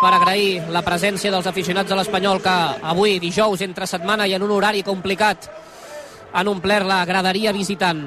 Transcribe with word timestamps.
per 0.00 0.12
agrair 0.12 0.66
la 0.72 0.82
presència 0.84 1.30
dels 1.32 1.46
aficionats 1.48 1.88
de 1.88 1.96
l'Espanyol 1.96 2.42
que 2.44 2.56
avui, 2.92 3.18
dijous, 3.22 3.62
entre 3.64 3.86
setmana 3.86 4.26
i 4.28 4.34
en 4.36 4.42
un 4.44 4.52
horari 4.52 4.82
complicat, 4.84 5.48
han 6.32 6.50
omplert 6.50 6.86
la 6.86 7.04
graderia 7.08 7.52
visitant 7.56 8.04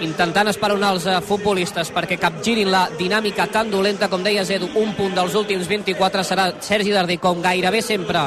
intentant 0.00 0.48
esperonar 0.48 0.94
els 0.94 1.06
eh, 1.06 1.18
futbolistes 1.24 1.90
perquè 1.92 2.16
capgirin 2.20 2.70
la 2.72 2.86
dinàmica 2.98 3.46
tan 3.52 3.70
dolenta 3.72 4.08
com 4.08 4.24
deies 4.24 4.50
Edu, 4.50 4.70
un 4.80 4.94
punt 4.96 5.12
dels 5.16 5.36
últims 5.36 5.68
24 5.68 6.24
serà 6.24 6.46
Sergi 6.64 6.94
Darder 6.94 7.18
com 7.20 7.42
gairebé 7.44 7.82
sempre 7.84 8.24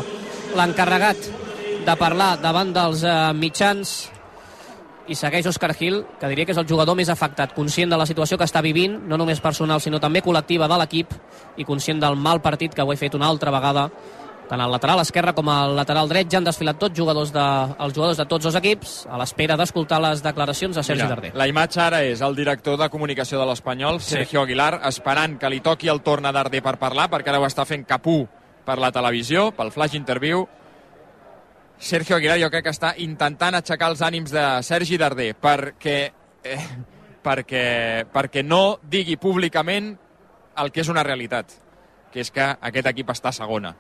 l'encarregat 0.54 1.30
de 1.84 1.96
parlar 2.00 2.36
davant 2.42 2.74
dels 2.76 3.02
eh, 3.04 3.16
mitjans 3.38 3.96
i 5.08 5.16
segueix 5.16 5.48
Oscar 5.50 5.74
Gil, 5.76 6.04
que 6.20 6.30
diria 6.32 6.46
que 6.46 6.54
és 6.56 6.58
el 6.62 6.68
jugador 6.68 6.96
més 6.96 7.10
afectat, 7.10 7.54
conscient 7.54 7.92
de 7.92 7.98
la 8.00 8.06
situació 8.08 8.38
que 8.38 8.48
està 8.48 8.62
vivint, 8.64 9.02
no 9.08 9.18
només 9.20 9.42
personal, 9.44 9.82
sinó 9.84 10.00
també 10.00 10.22
col·lectiva 10.24 10.70
de 10.72 10.78
l'equip, 10.80 11.14
i 11.58 11.66
conscient 11.68 12.00
del 12.00 12.16
mal 12.16 12.42
partit 12.42 12.74
que 12.74 12.84
ho 12.84 12.94
he 12.94 12.98
fet 13.00 13.16
una 13.16 13.28
altra 13.28 13.52
vegada 13.52 13.90
tant 14.50 14.60
al 14.60 14.72
lateral 14.72 15.00
esquerre 15.00 15.32
com 15.34 15.48
al 15.50 15.72
lateral 15.76 16.10
dret 16.12 16.28
ja 16.30 16.38
han 16.38 16.46
desfilat 16.46 16.78
tots 16.78 16.98
jugadors 16.98 17.32
de, 17.34 17.44
els 17.80 17.94
jugadors 17.96 18.20
de 18.20 18.26
tots 18.30 18.46
els 18.50 18.58
equips 18.60 18.96
a 19.10 19.18
l'espera 19.18 19.56
d'escoltar 19.58 20.02
les 20.04 20.24
declaracions 20.24 20.76
de 20.76 20.84
Sergi 20.84 21.02
Mira, 21.02 21.16
Darder. 21.16 21.32
La 21.40 21.48
imatge 21.48 21.80
ara 21.82 22.04
és 22.04 22.22
el 22.22 22.36
director 22.36 22.78
de 22.78 22.90
comunicació 22.92 23.40
de 23.40 23.48
l'Espanyol, 23.50 24.02
Sí. 24.02 24.18
Sergio 24.18 24.44
Aguilar, 24.44 24.82
esperant 24.90 25.38
que 25.40 25.50
li 25.50 25.62
toqui 25.62 25.88
el 25.90 26.02
torn 26.02 26.26
a 26.28 26.34
Darder 26.36 26.62
per 26.62 26.78
parlar, 26.78 27.10
perquè 27.10 27.32
ara 27.32 27.40
ho 27.40 27.48
està 27.48 27.66
fent 27.66 27.86
capú 27.88 28.28
per 28.66 28.78
la 28.80 28.92
televisió, 28.92 29.52
pel 29.56 29.72
flash 29.72 29.96
interview. 29.96 30.46
Sergio 31.84 32.16
Aguilar 32.16 32.38
jo 32.40 32.48
crec 32.48 32.64
que 32.64 32.72
està 32.72 32.94
intentant 33.04 33.58
aixecar 33.58 33.90
els 33.92 34.02
ànims 34.08 34.32
de 34.32 34.42
Sergi 34.64 34.96
Darder 34.96 35.34
perquè, 35.36 35.98
eh, 36.48 36.62
perquè, 37.26 37.66
perquè 38.08 38.44
no 38.46 38.78
digui 38.88 39.18
públicament 39.20 39.90
el 40.64 40.72
que 40.72 40.80
és 40.80 40.92
una 40.94 41.04
realitat, 41.04 41.52
que 42.14 42.24
és 42.24 42.32
que 42.32 42.46
aquest 42.70 42.88
equip 42.94 43.12
està 43.12 43.34
a 43.34 43.36
segona. 43.36 43.74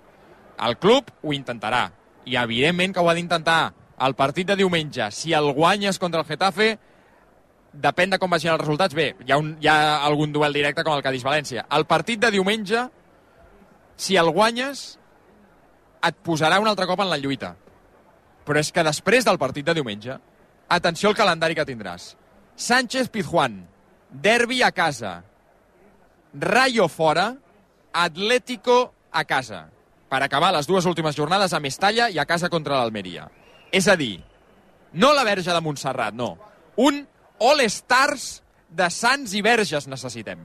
El 0.68 0.76
club 0.84 1.14
ho 1.24 1.32
intentarà, 1.32 1.86
i 2.28 2.36
evidentment 2.36 2.92
que 2.92 3.00
ho 3.00 3.08
ha 3.08 3.16
d'intentar. 3.16 3.72
El 4.04 4.18
partit 4.20 4.52
de 4.52 4.60
diumenge, 4.60 5.08
si 5.16 5.32
el 5.32 5.54
guanyes 5.56 5.96
contra 5.96 6.26
el 6.26 6.28
Getafe, 6.28 6.74
depèn 7.72 8.12
de 8.12 8.20
com 8.20 8.36
vagin 8.36 8.52
els 8.52 8.66
resultats. 8.66 9.00
Bé, 9.00 9.14
hi 9.24 9.32
ha, 9.32 9.40
un, 9.40 9.56
hi 9.64 9.72
ha 9.72 10.04
algun 10.04 10.36
duel 10.36 10.60
directe 10.60 10.84
com 10.84 10.98
el 10.98 11.08
Cadis-València. 11.08 11.70
El 11.72 11.88
partit 11.88 12.20
de 12.20 12.36
diumenge, 12.36 12.84
si 13.96 14.20
el 14.20 14.36
guanyes, 14.36 14.88
et 16.04 16.24
posarà 16.26 16.60
un 16.60 16.68
altre 16.68 16.90
cop 16.90 17.00
en 17.00 17.14
la 17.14 17.22
lluita. 17.22 17.56
Però 18.44 18.60
és 18.60 18.72
que 18.72 18.84
després 18.84 19.26
del 19.26 19.40
partit 19.40 19.66
de 19.66 19.76
diumenge, 19.78 20.18
atenció 20.68 21.10
al 21.10 21.16
calendari 21.18 21.56
que 21.56 21.66
tindràs. 21.68 22.14
Sánchez 22.56 23.10
Pizjuán, 23.10 23.64
derbi 24.10 24.62
a 24.62 24.72
casa, 24.72 25.22
Rayo 26.34 26.88
fora, 26.88 27.36
Atlético 27.94 28.94
a 29.12 29.24
casa, 29.26 29.68
per 30.10 30.24
acabar 30.24 30.52
les 30.54 30.66
dues 30.66 30.86
últimes 30.90 31.16
jornades 31.16 31.54
a 31.54 31.60
Mestalla 31.62 32.10
i 32.10 32.18
a 32.18 32.26
casa 32.26 32.50
contra 32.50 32.80
l'Almeria. 32.80 33.28
És 33.72 33.88
a 33.88 33.96
dir, 33.98 34.18
no 34.94 35.14
la 35.14 35.26
Verge 35.26 35.54
de 35.54 35.62
Montserrat, 35.62 36.14
no. 36.18 36.36
Un 36.78 37.04
All-Stars 37.42 38.42
de 38.70 38.90
Sants 38.90 39.34
i 39.38 39.42
Verges 39.46 39.88
necessitem. 39.90 40.42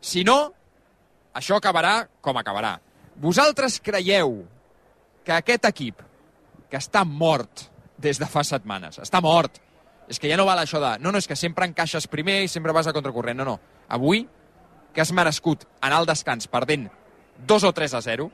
Si 0.00 0.24
no, 0.24 0.38
això 1.36 1.60
acabarà 1.60 2.06
com 2.24 2.36
acabarà. 2.40 2.78
Vosaltres 3.20 3.80
creieu 3.84 4.38
que 5.24 5.36
aquest 5.36 5.68
equip, 5.68 6.00
que 6.70 6.80
està 6.80 7.04
mort 7.04 7.68
des 7.98 8.18
de 8.20 8.28
fa 8.28 8.42
setmanes, 8.44 8.98
està 9.02 9.22
mort, 9.24 9.60
és 10.08 10.20
que 10.22 10.30
ja 10.30 10.36
no 10.38 10.46
val 10.46 10.60
això 10.62 10.80
de... 10.82 10.96
No, 11.02 11.12
no, 11.12 11.18
és 11.18 11.26
que 11.26 11.36
sempre 11.38 11.66
encaixes 11.66 12.06
primer 12.10 12.42
i 12.44 12.50
sempre 12.50 12.74
vas 12.74 12.86
a 12.86 12.94
contracorrent. 12.94 13.38
No, 13.40 13.46
no. 13.46 13.56
Avui, 13.88 14.26
que 14.94 15.02
has 15.02 15.12
merescut 15.12 15.66
anar 15.80 16.00
al 16.00 16.06
descans 16.08 16.46
perdent 16.50 16.86
2 17.46 17.66
o 17.68 17.72
3 17.74 17.96
a 17.98 18.02
0, 18.04 18.28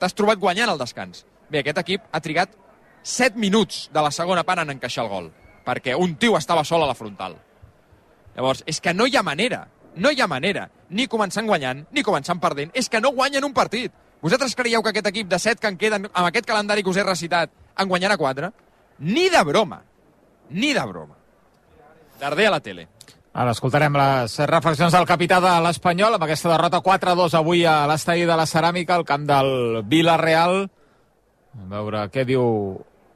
t'has 0.00 0.16
trobat 0.16 0.40
guanyant 0.40 0.72
el 0.72 0.80
descans. 0.80 1.26
Bé, 1.48 1.60
aquest 1.60 1.82
equip 1.84 2.08
ha 2.12 2.22
trigat 2.24 2.56
7 3.02 3.38
minuts 3.38 3.86
de 3.92 4.02
la 4.04 4.10
segona 4.14 4.44
part 4.44 4.64
en 4.64 4.74
encaixar 4.74 5.04
el 5.04 5.12
gol, 5.12 5.30
perquè 5.64 5.94
un 5.96 6.16
tio 6.16 6.36
estava 6.38 6.64
sol 6.64 6.82
a 6.82 6.88
la 6.90 6.96
frontal. 6.98 7.36
Llavors, 8.34 8.64
és 8.66 8.80
que 8.80 8.94
no 8.94 9.06
hi 9.06 9.16
ha 9.16 9.22
manera, 9.22 9.66
no 9.96 10.10
hi 10.10 10.20
ha 10.20 10.28
manera, 10.30 10.68
ni 10.90 11.06
començant 11.10 11.46
guanyant, 11.46 11.86
ni 11.92 12.04
començant 12.06 12.40
perdent, 12.40 12.72
és 12.74 12.88
que 12.88 13.00
no 13.00 13.12
guanyen 13.14 13.44
un 13.44 13.54
partit. 13.54 13.92
Vosaltres 14.22 14.56
creieu 14.58 14.82
que 14.82 14.90
aquest 14.90 15.06
equip 15.12 15.28
de 15.30 15.38
7 15.38 15.60
que 15.62 15.70
en 15.70 15.78
queden, 15.78 16.08
amb 16.12 16.26
aquest 16.26 16.46
calendari 16.46 16.82
que 16.82 16.90
us 16.90 16.98
he 16.98 17.06
recitat, 17.06 17.52
en 17.78 17.88
guanyarà 17.88 18.16
4? 18.16 18.52
Ni 18.98 19.28
de 19.30 19.42
broma, 19.44 19.82
ni 20.50 20.72
de 20.74 20.84
broma. 20.86 21.14
Darder 22.20 22.48
a 22.48 22.56
la 22.56 22.60
tele. 22.60 22.88
Ara 23.38 23.52
escoltarem 23.54 23.94
les 23.94 24.34
reflexions 24.50 24.94
del 24.94 25.06
capità 25.06 25.38
de 25.38 25.52
l'Espanyol 25.62 26.16
amb 26.16 26.24
aquesta 26.26 26.50
derrota 26.50 26.80
4-2 26.82 27.36
avui 27.38 27.62
a 27.68 27.84
l'estadi 27.86 28.24
de 28.26 28.36
la 28.38 28.46
Ceràmica, 28.50 28.96
al 28.96 29.04
camp 29.06 29.28
del 29.28 29.82
Villarreal. 29.86 30.64
A 31.58 31.68
veure 31.70 32.08
què 32.10 32.24
diu 32.26 32.42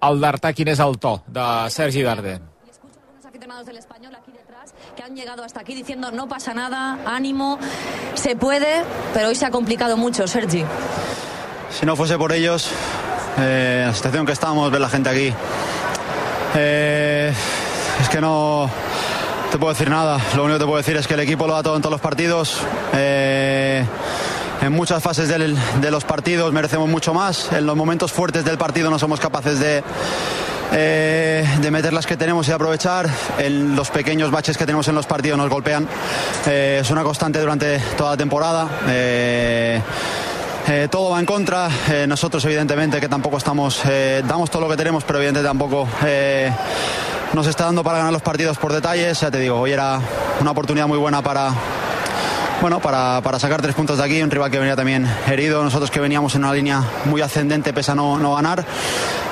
el 0.02 0.22
Dartà, 0.22 0.52
quin 0.54 0.70
és 0.70 0.82
el 0.82 0.98
to 1.02 1.16
de 1.26 1.46
Sergi 1.70 2.04
Darder. 2.06 2.38
Los 2.68 3.26
aficionados 3.26 3.66
del 3.66 3.78
español 3.78 4.14
aquí 4.14 4.30
detrás 4.30 4.74
que 4.94 5.02
han 5.02 5.16
llegado 5.16 5.42
hasta 5.42 5.60
aquí 5.60 5.74
diciendo 5.74 6.12
no 6.12 6.28
pasa 6.28 6.54
nada, 6.54 6.98
ánimo, 7.06 7.58
se 8.14 8.36
puede, 8.36 8.84
pero 9.14 9.28
hoy 9.28 9.34
se 9.34 9.46
ha 9.46 9.50
complicado 9.50 9.96
mucho, 9.96 10.28
Sergi. 10.28 10.64
Si 11.70 11.86
no 11.86 11.96
fuese 11.96 12.18
por 12.18 12.32
ellos, 12.32 12.70
eh, 13.38 13.84
la 13.86 13.94
situación 13.94 14.26
que 14.26 14.32
estamos, 14.32 14.70
ver 14.70 14.80
la 14.80 14.88
gente 14.88 15.08
aquí, 15.08 15.32
eh, 16.54 17.32
es 18.00 18.08
que 18.08 18.20
no 18.20 18.70
te 19.50 19.58
puedo 19.58 19.72
decir 19.72 19.90
nada. 19.90 20.18
Lo 20.34 20.44
único 20.44 20.58
que 20.58 20.64
te 20.64 20.66
puedo 20.66 20.78
decir 20.78 20.96
es 20.96 21.06
que 21.06 21.14
el 21.14 21.20
equipo 21.20 21.46
lo 21.46 21.52
da 21.52 21.62
todo 21.62 21.76
en 21.76 21.82
todos 21.82 21.92
los 21.92 22.00
partidos. 22.00 22.58
Eh, 22.94 23.84
en 24.62 24.72
muchas 24.72 25.02
fases 25.02 25.28
de 25.28 25.90
los 25.90 26.04
partidos 26.04 26.52
merecemos 26.52 26.88
mucho 26.88 27.12
más. 27.12 27.52
En 27.52 27.66
los 27.66 27.76
momentos 27.76 28.12
fuertes 28.12 28.44
del 28.44 28.56
partido 28.56 28.90
no 28.90 28.98
somos 28.98 29.20
capaces 29.20 29.58
de, 29.58 29.82
eh, 30.72 31.46
de 31.60 31.70
meter 31.70 31.92
las 31.92 32.06
que 32.06 32.16
tenemos 32.16 32.48
y 32.48 32.52
aprovechar. 32.52 33.10
En 33.38 33.76
los 33.76 33.90
pequeños 33.90 34.30
baches 34.30 34.56
que 34.56 34.64
tenemos 34.64 34.88
en 34.88 34.94
los 34.94 35.06
partidos 35.06 35.36
nos 35.36 35.50
golpean. 35.50 35.86
Eh, 36.46 36.78
es 36.80 36.90
una 36.90 37.02
constante 37.02 37.38
durante 37.40 37.78
toda 37.96 38.12
la 38.12 38.16
temporada. 38.16 38.68
Eh, 40.68 40.88
todo 40.90 41.10
va 41.10 41.20
en 41.20 41.26
contra. 41.26 41.68
Eh, 41.90 42.06
nosotros, 42.06 42.44
evidentemente, 42.44 43.00
que 43.00 43.08
tampoco 43.08 43.36
estamos. 43.38 43.80
eh, 43.86 44.22
damos 44.26 44.50
todo 44.50 44.62
lo 44.62 44.68
que 44.68 44.76
tenemos, 44.76 45.04
pero 45.04 45.18
evidentemente 45.18 45.48
tampoco. 45.48 45.88
eh, 46.04 46.52
nos 47.32 47.46
está 47.46 47.64
dando 47.64 47.82
para 47.82 47.98
ganar 47.98 48.12
los 48.12 48.22
partidos 48.22 48.58
por 48.58 48.72
detalles. 48.72 49.20
Ya 49.20 49.30
te 49.30 49.38
digo, 49.38 49.58
hoy 49.58 49.72
era 49.72 49.98
una 50.40 50.50
oportunidad 50.50 50.86
muy 50.86 50.98
buena 50.98 51.22
para, 51.22 51.50
bueno, 52.60 52.78
para, 52.80 53.20
para 53.22 53.38
sacar 53.38 53.62
tres 53.62 53.74
puntos 53.74 53.96
de 53.98 54.04
aquí, 54.04 54.22
un 54.22 54.30
rival 54.30 54.50
que 54.50 54.58
venía 54.58 54.76
también 54.76 55.06
herido, 55.26 55.64
nosotros 55.64 55.90
que 55.90 55.98
veníamos 55.98 56.34
en 56.34 56.44
una 56.44 56.52
línea 56.52 56.82
muy 57.06 57.22
ascendente 57.22 57.72
pese 57.72 57.92
a 57.92 57.94
no, 57.94 58.18
no 58.18 58.34
ganar. 58.34 58.64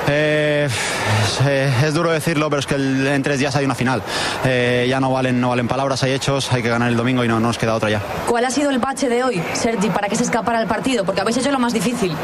Eh, 0.08 0.66
es, 0.66 1.40
eh, 1.46 1.72
es 1.84 1.94
duro 1.94 2.10
decirlo, 2.10 2.48
pero 2.50 2.60
es 2.60 2.66
que 2.66 2.74
el- 2.74 3.06
en 3.06 3.22
tres 3.22 3.38
días 3.38 3.54
hay 3.56 3.64
una 3.64 3.74
final. 3.74 4.02
Eh, 4.44 4.86
ya 4.88 5.00
no 5.00 5.10
valen, 5.12 5.40
no 5.40 5.50
valen 5.50 5.68
palabras, 5.68 6.02
hay 6.02 6.12
hechos, 6.12 6.52
hay 6.52 6.62
que 6.62 6.68
ganar 6.68 6.88
el 6.88 6.96
domingo 6.96 7.24
y 7.24 7.28
no, 7.28 7.34
no 7.40 7.48
nos 7.48 7.58
queda 7.58 7.74
otra 7.74 7.90
ya. 7.90 8.00
¿Cuál 8.28 8.44
ha 8.44 8.50
sido 8.50 8.70
el 8.70 8.78
bache 8.78 9.08
de 9.08 9.22
hoy, 9.22 9.42
Sergi, 9.52 9.88
para 9.90 10.08
que 10.08 10.16
se 10.16 10.24
escapara 10.24 10.60
el 10.60 10.66
partido? 10.66 11.04
Porque 11.04 11.20
habéis 11.20 11.36
hecho 11.36 11.50
lo 11.52 11.58
más 11.58 11.72
difícil. 11.72 12.14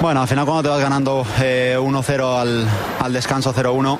Bueno, 0.00 0.22
al 0.22 0.28
final 0.28 0.44
cuando 0.44 0.62
te 0.64 0.68
vas 0.68 0.80
ganando 0.80 1.24
eh, 1.40 1.76
1-0 1.78 2.40
al, 2.40 2.66
al 3.00 3.12
descanso 3.12 3.54
0-1, 3.54 3.98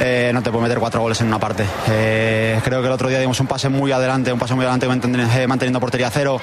eh, 0.00 0.30
no 0.32 0.40
te 0.42 0.50
puedes 0.50 0.62
meter 0.64 0.78
cuatro 0.78 1.00
goles 1.00 1.20
en 1.20 1.26
una 1.28 1.38
parte. 1.40 1.64
Eh, 1.90 2.60
creo 2.62 2.80
que 2.80 2.86
el 2.86 2.92
otro 2.92 3.08
día 3.08 3.18
dimos 3.18 3.40
un 3.40 3.46
pase 3.48 3.68
muy 3.68 3.90
adelante, 3.90 4.32
un 4.32 4.38
pase 4.38 4.54
muy 4.54 4.64
adelante 4.64 4.86
manteni- 4.88 5.28
eh, 5.36 5.46
manteniendo 5.48 5.80
portería 5.80 6.10
cero. 6.10 6.40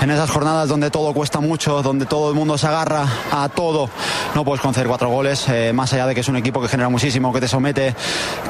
En 0.00 0.10
esas 0.10 0.30
jornadas 0.30 0.68
donde 0.68 0.90
todo 0.90 1.12
cuesta 1.12 1.38
mucho, 1.38 1.82
donde 1.82 2.06
todo 2.06 2.30
el 2.30 2.34
mundo 2.34 2.58
se 2.58 2.66
agarra 2.66 3.04
a 3.30 3.48
todo, 3.50 3.88
no 4.34 4.44
puedes 4.44 4.60
conceder 4.60 4.88
cuatro 4.88 5.10
goles, 5.10 5.39
eh, 5.48 5.72
más 5.72 5.92
allá 5.92 6.06
de 6.06 6.14
que 6.14 6.20
es 6.20 6.28
un 6.28 6.36
equipo 6.36 6.60
que 6.60 6.68
genera 6.68 6.88
muchísimo, 6.88 7.32
que 7.32 7.40
te 7.40 7.48
somete, 7.48 7.94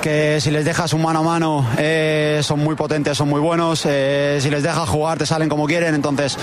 que 0.01 0.41
si 0.41 0.51
les 0.51 0.65
dejas 0.65 0.93
un 0.93 1.03
mano 1.03 1.21
a 1.21 1.23
mano 1.23 1.67
eh, 1.79 2.41
son 2.43 2.61
muy 2.61 2.75
potentes, 2.75 3.17
son 3.17 3.29
muy 3.29 3.41
buenos, 3.41 3.85
eh, 3.87 4.39
si 4.41 4.51
les 4.51 4.63
dejas 4.63 4.89
jugar 4.89 5.19
te 5.19 5.27
salen 5.27 5.49
como 5.49 5.67
quieren, 5.67 5.95
entonces 5.95 6.37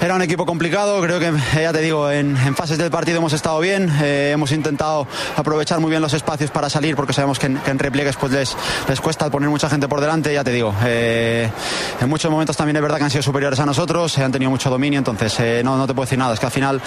era 0.00 0.14
un 0.14 0.22
equipo 0.22 0.46
complicado, 0.46 1.00
creo 1.00 1.18
que 1.20 1.32
ya 1.54 1.72
te 1.72 1.80
digo, 1.80 2.10
en, 2.10 2.36
fases 2.54 2.78
del 2.78 2.90
partido 2.90 3.18
hemos 3.18 3.32
estado 3.32 3.58
bien, 3.60 3.90
hemos 4.02 4.52
intentado 4.52 5.06
aprovechar 5.36 5.80
muy 5.80 5.90
bien 5.90 6.02
los 6.02 6.12
espacios 6.12 6.50
para 6.50 6.68
salir 6.68 6.96
porque 6.96 7.12
sabemos 7.12 7.38
que 7.38 7.46
en, 7.46 7.58
que 7.58 7.72
repliegues 7.74 8.16
pues 8.16 8.32
les, 8.32 8.56
les 8.88 9.00
cuesta 9.00 9.30
poner 9.30 9.48
mucha 9.48 9.68
gente 9.68 9.88
por 9.88 10.00
delante, 10.00 10.32
ya 10.32 10.44
te 10.44 10.50
digo, 10.50 10.74
en 10.84 12.08
muchos 12.08 12.30
momentos 12.30 12.56
también 12.56 12.76
es 12.76 12.82
verdad 12.82 12.98
que 12.98 13.04
han 13.04 13.10
sido 13.10 13.22
superiores 13.22 13.60
a 13.60 13.66
nosotros, 13.66 14.18
han 14.18 14.32
tenido 14.32 14.50
mucho 14.50 14.70
dominio, 14.70 14.98
entonces 14.98 15.64
no, 15.64 15.86
te 15.86 15.94
puedo 15.94 16.06
decir 16.06 16.18
nada, 16.18 16.34
es 16.34 16.40
que 16.40 16.46
al 16.46 16.52
final 16.52 16.80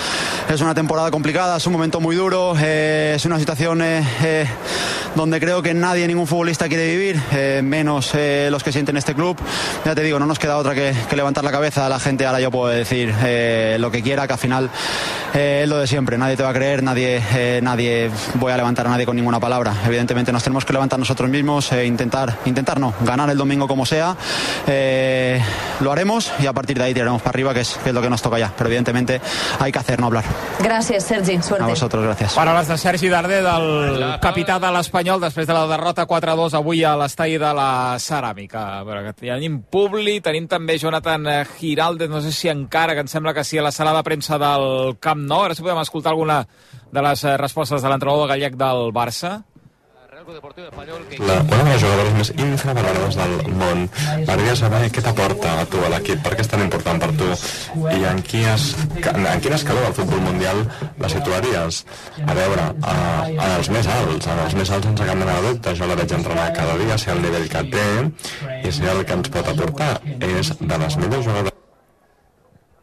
es 0.50 0.62
una 0.62 0.74
temporada 0.74 1.12
complicada, 1.12 1.57
es 1.57 1.65
un 1.68 1.74
momento 1.74 2.00
muy 2.00 2.15
duro, 2.15 2.54
Eh, 2.91 3.13
es 3.15 3.25
una 3.25 3.39
situación 3.39 3.81
eh, 3.81 4.05
eh, 4.21 4.45
donde 5.15 5.39
creo 5.39 5.61
que 5.61 5.73
nadie, 5.73 6.07
ningún 6.07 6.27
futbolista 6.27 6.67
quiere 6.67 6.88
vivir, 6.88 7.21
eh, 7.31 7.61
menos 7.63 8.11
eh, 8.13 8.49
los 8.51 8.63
que 8.63 8.71
sienten 8.73 8.97
este 8.97 9.13
club. 9.13 9.38
Ya 9.85 9.95
te 9.95 10.01
digo, 10.03 10.19
no 10.19 10.25
nos 10.25 10.39
queda 10.39 10.57
otra 10.57 10.73
que, 10.75 10.93
que 11.09 11.15
levantar 11.15 11.43
la 11.43 11.51
cabeza 11.51 11.85
a 11.85 11.89
la 11.89 11.99
gente. 11.99 12.25
Ahora 12.25 12.41
yo 12.41 12.51
puedo 12.51 12.67
decir 12.67 13.13
eh, 13.23 13.77
lo 13.79 13.91
que 13.91 14.01
quiera, 14.01 14.27
que 14.27 14.33
al 14.33 14.39
final 14.39 14.69
eh, 15.33 15.61
es 15.63 15.69
lo 15.69 15.77
de 15.77 15.88
siempre. 15.88 16.17
Nadie 16.17 16.35
te 16.35 16.43
va 16.43 16.49
a 16.49 16.53
creer, 16.53 16.83
nadie, 16.83 17.21
eh, 17.33 17.59
nadie 17.63 18.09
voy 18.35 18.51
a 18.51 18.57
levantar 18.57 18.88
a 18.88 18.89
nadie 18.89 19.05
con 19.05 19.15
ninguna 19.15 19.39
palabra. 19.39 19.73
Evidentemente 19.85 20.31
nos 20.33 20.44
tenemos 20.44 20.65
que 20.65 20.73
levantar 20.73 20.99
nosotros 20.99 21.29
mismos, 21.29 21.71
e 21.71 21.85
intentar, 21.85 22.37
intentar 22.45 22.79
no, 22.79 22.94
ganar 23.01 23.29
el 23.29 23.37
domingo 23.37 23.67
como 23.67 23.85
sea. 23.85 24.15
Eh, 24.67 25.41
lo 25.79 25.91
haremos 25.91 26.31
y 26.39 26.45
a 26.45 26.53
partir 26.53 26.77
de 26.77 26.83
ahí 26.85 26.94
tiraremos 26.94 27.21
para 27.21 27.31
arriba, 27.31 27.53
que 27.53 27.61
es, 27.61 27.79
que 27.83 27.89
es 27.89 27.95
lo 27.95 28.01
que 28.01 28.09
nos 28.09 28.21
toca 28.21 28.37
ya. 28.37 28.51
Pero 28.57 28.67
evidentemente 28.67 29.21
hay 29.59 29.71
que 29.71 29.79
hacer, 29.79 29.99
no 29.99 30.07
hablar. 30.07 30.25
Gracias, 30.59 31.05
Sergi. 31.05 31.41
Suerte. 31.41 31.63
A 31.63 31.67
vosotros, 31.67 32.03
gracias. 32.03 32.33
Sergi 32.81 33.10
Darder, 33.10 33.44
del 33.45 34.04
capità 34.24 34.56
de 34.57 34.72
l'Espanyol, 34.74 35.19
després 35.22 35.45
de 35.45 35.54
la 35.54 35.68
derrota 35.69 36.07
4-2 36.10 36.56
avui 36.57 36.80
a 36.81 36.95
l'estadi 36.98 37.36
de 37.38 37.51
la 37.54 38.00
Ceràmica. 38.01 38.63
Que 39.06 39.12
tenim 39.19 39.60
Publi, 39.69 40.16
tenim 40.25 40.48
també 40.50 40.80
Jonathan 40.81 41.28
Giraldez, 41.60 42.10
no 42.10 42.24
sé 42.25 42.31
si 42.33 42.50
encara, 42.50 42.95
que 42.98 43.06
em 43.06 43.12
sembla 43.12 43.36
que 43.38 43.44
sí, 43.45 43.60
a 43.62 43.68
la 43.68 43.72
sala 43.72 43.94
de 43.94 44.01
premsa 44.01 44.42
del 44.42 44.98
Camp 44.98 45.22
Nou. 45.30 45.44
Ara 45.45 45.54
si 45.54 45.62
podem 45.62 45.83
escoltar 45.83 46.16
alguna 46.16 46.39
de 46.89 47.06
les 47.06 47.24
eh, 47.24 47.38
respostes 47.38 47.86
de 47.86 47.94
l'entrenador 47.94 48.33
gallec 48.33 48.57
del 48.57 48.89
Barça. 48.98 49.44
La, 51.28 51.38
una 51.42 51.63
de 51.63 51.72
les 51.72 51.83
jugadores 51.83 52.13
més 52.18 52.31
infravalorades 52.38 53.18
del 53.19 53.33
món. 53.60 53.83
M'agradaria 53.92 54.56
saber 54.60 54.81
què 54.95 55.04
t'aporta 55.04 55.54
a 55.62 55.66
tu 55.72 55.83
a 55.83 55.92
l'equip, 55.94 56.22
per 56.24 56.33
què 56.38 56.45
és 56.45 56.51
tan 56.51 56.63
important 56.63 57.01
per 57.04 57.12
tu 57.19 57.30
i 57.92 58.00
en, 58.12 58.24
quines, 58.31 58.68
en 59.12 59.44
quin 59.44 59.57
escaló 59.57 59.83
del 59.86 59.95
futbol 60.00 60.24
mundial 60.30 60.63
la 61.01 61.12
situaries. 61.12 61.83
A 62.24 62.38
veure, 62.38 62.68
a, 62.81 62.98
a 63.28 63.51
els 63.57 63.72
més 63.75 63.92
alts, 64.00 64.28
a 64.28 64.39
els 64.48 64.57
més 64.60 64.74
alts 64.78 64.92
sense 64.92 65.07
cap 65.12 65.22
mena 65.24 65.38
de 65.39 65.48
dubte, 65.50 65.75
jo 65.78 65.92
la 65.92 66.00
veig 66.00 66.18
entrenar 66.19 66.50
cada 66.57 66.78
dia, 66.81 67.00
sé 67.01 67.16
el 67.16 67.24
nivell 67.28 67.50
que 67.51 67.66
té 67.75 67.88
i 68.62 68.75
sé 68.75 68.92
el 68.92 69.06
que 69.06 69.19
ens 69.19 69.33
pot 69.33 69.56
aportar. 69.56 69.95
És 70.31 70.56
de 70.60 70.86
les 70.86 71.01
millors 71.01 71.25
jugadores 71.25 71.50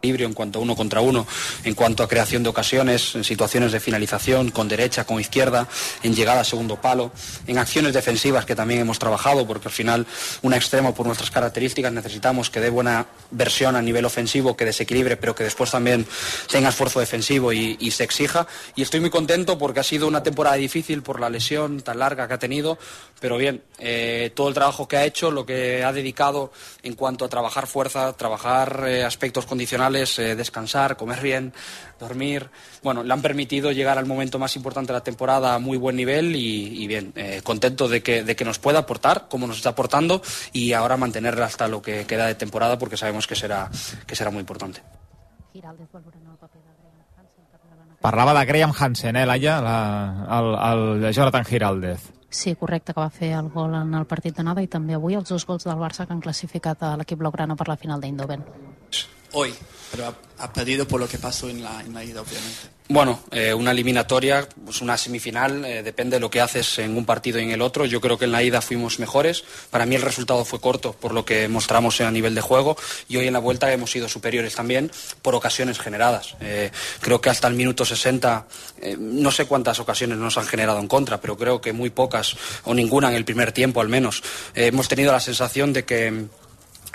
en 0.00 0.32
cuanto 0.32 0.58
a 0.58 0.62
uno 0.62 0.76
contra 0.76 1.00
uno, 1.00 1.26
en 1.64 1.74
cuanto 1.74 2.02
a 2.02 2.08
creación 2.08 2.42
de 2.44 2.48
ocasiones, 2.48 3.16
en 3.16 3.24
situaciones 3.24 3.72
de 3.72 3.80
finalización, 3.80 4.50
con 4.50 4.68
derecha, 4.68 5.04
con 5.04 5.20
izquierda, 5.20 5.66
en 6.02 6.14
llegada 6.14 6.40
a 6.40 6.44
segundo 6.44 6.80
palo, 6.80 7.10
en 7.46 7.58
acciones 7.58 7.92
defensivas 7.92 8.44
que 8.44 8.54
también 8.54 8.80
hemos 8.80 8.98
trabajado, 8.98 9.46
porque 9.46 9.68
al 9.68 9.74
final 9.74 10.06
un 10.42 10.54
extremo 10.54 10.94
por 10.94 11.06
nuestras 11.06 11.30
características 11.30 11.92
necesitamos 11.92 12.48
que 12.48 12.60
dé 12.60 12.70
buena 12.70 13.06
versión 13.32 13.74
a 13.74 13.82
nivel 13.82 14.04
ofensivo, 14.04 14.56
que 14.56 14.64
desequilibre, 14.64 15.16
pero 15.16 15.34
que 15.34 15.44
después 15.44 15.70
también 15.72 16.06
tenga 16.50 16.68
esfuerzo 16.68 17.00
defensivo 17.00 17.52
y, 17.52 17.88
se 17.88 18.04
exija. 18.04 18.46
Y 18.76 18.82
estoy 18.82 19.00
muy 19.00 19.10
contento 19.10 19.58
porque 19.58 19.80
ha 19.80 19.82
sido 19.82 20.06
una 20.06 20.22
temporada 20.22 20.56
difícil 20.56 21.02
por 21.02 21.18
la 21.18 21.30
lesión 21.30 21.80
tan 21.80 21.98
larga 21.98 22.28
que 22.28 22.34
ha 22.34 22.38
tenido, 22.38 22.78
pero 23.18 23.36
bien, 23.36 23.62
eh, 23.78 24.30
todo 24.34 24.48
el 24.48 24.54
trabajo 24.54 24.86
que 24.86 24.98
ha 24.98 25.04
hecho, 25.04 25.30
lo 25.30 25.44
que 25.44 25.82
ha 25.82 25.92
dedicado 25.92 26.52
en 26.82 26.94
cuanto 26.94 27.24
a 27.24 27.28
trabajar 27.28 27.66
fuerza, 27.66 28.12
trabajar 28.12 28.84
eh, 28.86 29.04
aspectos 29.04 29.46
condicionales, 29.46 29.87
eh, 29.96 30.36
descansar, 30.36 30.96
comer 30.96 31.20
bien, 31.20 31.52
dormir, 31.98 32.48
bueno, 32.82 33.02
le 33.02 33.12
han 33.12 33.22
permitido 33.22 33.72
llegar 33.72 33.98
al 33.98 34.06
momento 34.06 34.38
más 34.38 34.56
importante 34.56 34.92
de 34.92 34.98
la 34.98 35.04
temporada 35.04 35.54
a 35.54 35.58
muy 35.58 35.76
buen 35.76 35.96
nivel 35.96 36.36
y, 36.36 36.82
y 36.82 36.86
bien, 36.86 37.12
eh, 37.16 37.40
contento 37.42 37.88
de 37.88 38.02
que, 38.02 38.24
de 38.24 38.36
que 38.36 38.44
nos 38.44 38.58
pueda 38.58 38.80
aportar 38.80 39.26
como 39.28 39.46
nos 39.46 39.56
está 39.56 39.70
aportando 39.70 40.22
y 40.52 40.72
ahora 40.72 40.96
mantenerla 40.96 41.46
hasta 41.46 41.68
lo 41.68 41.82
que 41.82 42.06
queda 42.06 42.26
de 42.26 42.34
temporada 42.34 42.78
porque 42.78 42.96
sabemos 42.96 43.26
que 43.26 43.34
será, 43.34 43.70
que 44.06 44.14
será 44.14 44.30
muy 44.30 44.40
importante. 44.40 44.82
Parlava 48.00 48.32
de 48.38 48.46
Graham 48.46 48.72
Hansen, 48.78 49.16
eh, 49.16 49.26
Laia, 49.26 49.60
la, 49.60 50.72
el, 50.72 51.04
el 51.04 51.12
Jonathan 51.12 51.44
Giraldez. 51.44 52.12
Sí, 52.30 52.54
correcte, 52.54 52.92
que 52.92 53.00
va 53.00 53.08
fer 53.10 53.32
el 53.32 53.48
gol 53.48 53.74
en 53.74 53.94
el 53.96 54.04
partit 54.06 54.36
d'anada 54.36 54.62
i 54.62 54.68
també 54.68 54.94
avui 54.94 55.16
els 55.16 55.30
dos 55.32 55.46
gols 55.48 55.64
del 55.64 55.80
Barça 55.80 56.04
que 56.06 56.12
han 56.12 56.20
classificat 56.20 56.82
a 56.84 56.90
l'equip 57.00 57.18
blaugrana 57.18 57.56
per 57.56 57.66
la 57.70 57.78
final 57.80 58.02
d'Eindhoven. 58.02 58.44
Hoy, 59.32 59.54
pero 59.90 60.06
ha, 60.06 60.14
ha 60.38 60.52
perdido 60.52 60.86
por 60.86 61.00
lo 61.00 61.08
que 61.08 61.18
pasó 61.18 61.48
en 61.48 61.62
la, 61.62 61.80
en 61.80 61.92
la 61.92 62.04
ida, 62.04 62.20
obviamente. 62.20 62.78
Bueno, 62.90 63.20
eh, 63.32 63.52
una 63.52 63.72
eliminatoria, 63.72 64.48
pues 64.64 64.80
una 64.80 64.96
semifinal, 64.96 65.62
eh, 65.62 65.82
depende 65.82 66.16
de 66.16 66.20
lo 66.20 66.30
que 66.30 66.40
haces 66.40 66.78
en 66.78 66.96
un 66.96 67.04
partido 67.04 67.38
y 67.38 67.42
en 67.42 67.50
el 67.50 67.60
otro. 67.60 67.84
Yo 67.84 68.00
creo 68.00 68.16
que 68.16 68.24
en 68.24 68.32
la 68.32 68.42
ida 68.42 68.62
fuimos 68.62 68.98
mejores. 68.98 69.44
Para 69.68 69.84
mí 69.84 69.94
el 69.94 70.00
resultado 70.00 70.42
fue 70.46 70.58
corto 70.58 70.94
por 70.94 71.12
lo 71.12 71.22
que 71.22 71.48
mostramos 71.48 72.00
a 72.00 72.10
nivel 72.10 72.34
de 72.34 72.40
juego 72.40 72.78
y 73.06 73.18
hoy 73.18 73.26
en 73.26 73.34
la 73.34 73.40
vuelta 73.40 73.70
hemos 73.70 73.90
sido 73.90 74.08
superiores 74.08 74.54
también 74.54 74.90
por 75.20 75.34
ocasiones 75.34 75.78
generadas. 75.78 76.36
Eh, 76.40 76.70
creo 77.00 77.20
que 77.20 77.28
hasta 77.28 77.46
el 77.46 77.54
minuto 77.54 77.84
60, 77.84 78.46
eh, 78.80 78.96
no 78.98 79.30
sé 79.32 79.44
cuántas 79.44 79.80
ocasiones 79.80 80.16
nos 80.16 80.38
han 80.38 80.46
generado 80.46 80.78
en 80.78 80.88
contra, 80.88 81.20
pero 81.20 81.36
creo 81.36 81.60
que 81.60 81.74
muy 81.74 81.90
pocas 81.90 82.36
o 82.64 82.72
ninguna 82.72 83.10
en 83.10 83.16
el 83.16 83.26
primer 83.26 83.52
tiempo 83.52 83.82
al 83.82 83.90
menos. 83.90 84.22
Hemos 84.54 84.88
tenido 84.88 85.12
la 85.12 85.20
sensación 85.20 85.74
de 85.74 85.84
que 85.84 86.28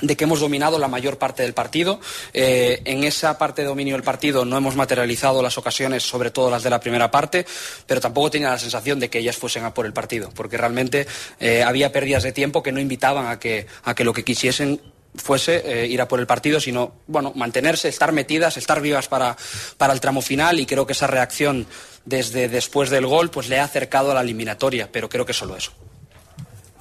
de 0.04 0.18
que 0.18 0.26
hemos 0.26 0.42
dominado 0.42 0.78
la 0.78 0.88
mayor 0.88 1.18
parte 1.18 1.44
del 1.44 1.54
partido. 1.54 2.00
Eh, 2.34 2.82
en 2.86 3.04
esa 3.04 3.38
parte 3.38 3.62
de 3.62 3.70
dominio 3.70 3.96
del 3.96 4.04
partido 4.04 4.46
no 4.46 4.58
hemos 4.58 4.76
materializado 4.76 5.42
las 5.42 5.58
ocasiones, 5.58 6.04
sobre 6.04 6.30
todo 6.30 6.52
las 6.52 6.64
de 6.64 6.70
la 6.70 6.80
primera 6.80 7.10
parte, 7.10 7.46
pero 7.88 8.02
tampoco 8.02 8.30
tenía 8.30 8.50
la 8.50 8.60
sensación 8.60 9.00
de 9.00 9.10
que 9.10 9.20
ellas 9.20 9.38
fuesen 9.38 9.64
a 9.64 9.74
por 9.74 9.86
el 9.86 9.94
partido, 9.94 10.30
porque 10.36 10.58
realmente 10.58 11.08
eh, 11.40 11.64
había 11.64 11.92
pérdidas 11.92 12.24
de 12.24 12.34
tiempo 12.34 12.62
que 12.62 12.72
no 12.72 12.80
invitaban 12.80 13.28
a 13.28 13.40
que, 13.40 13.66
a 13.84 13.96
que 13.96 14.04
lo 14.04 14.14
que 14.14 14.24
quisiesen 14.24 14.82
fuese 15.16 15.62
eh, 15.66 15.88
ir 15.88 16.02
a 16.02 16.08
por 16.08 16.20
el 16.20 16.28
partido, 16.28 16.60
sino 16.60 16.96
bueno, 17.08 17.32
mantenerse, 17.36 17.88
estar 17.88 18.12
metidas, 18.12 18.58
estar 18.58 18.82
vivas 18.82 19.08
para, 19.08 19.38
para 19.78 19.94
el 19.94 20.02
tramo 20.02 20.22
final 20.22 20.60
y 20.60 20.66
creo 20.66 20.86
que 20.86 20.94
esa 20.94 21.08
reacción 21.08 21.68
desde 22.04 22.50
después 22.50 22.90
del 22.90 23.06
gol 23.06 23.30
pues 23.30 23.48
le 23.48 23.60
ha 23.60 23.64
acercado 23.64 24.12
a 24.12 24.16
la 24.16 24.22
eliminatoria, 24.22 24.90
pero 24.92 25.10
creo 25.10 25.26
que 25.26 25.34
solo 25.34 25.56
eso. 25.56 25.72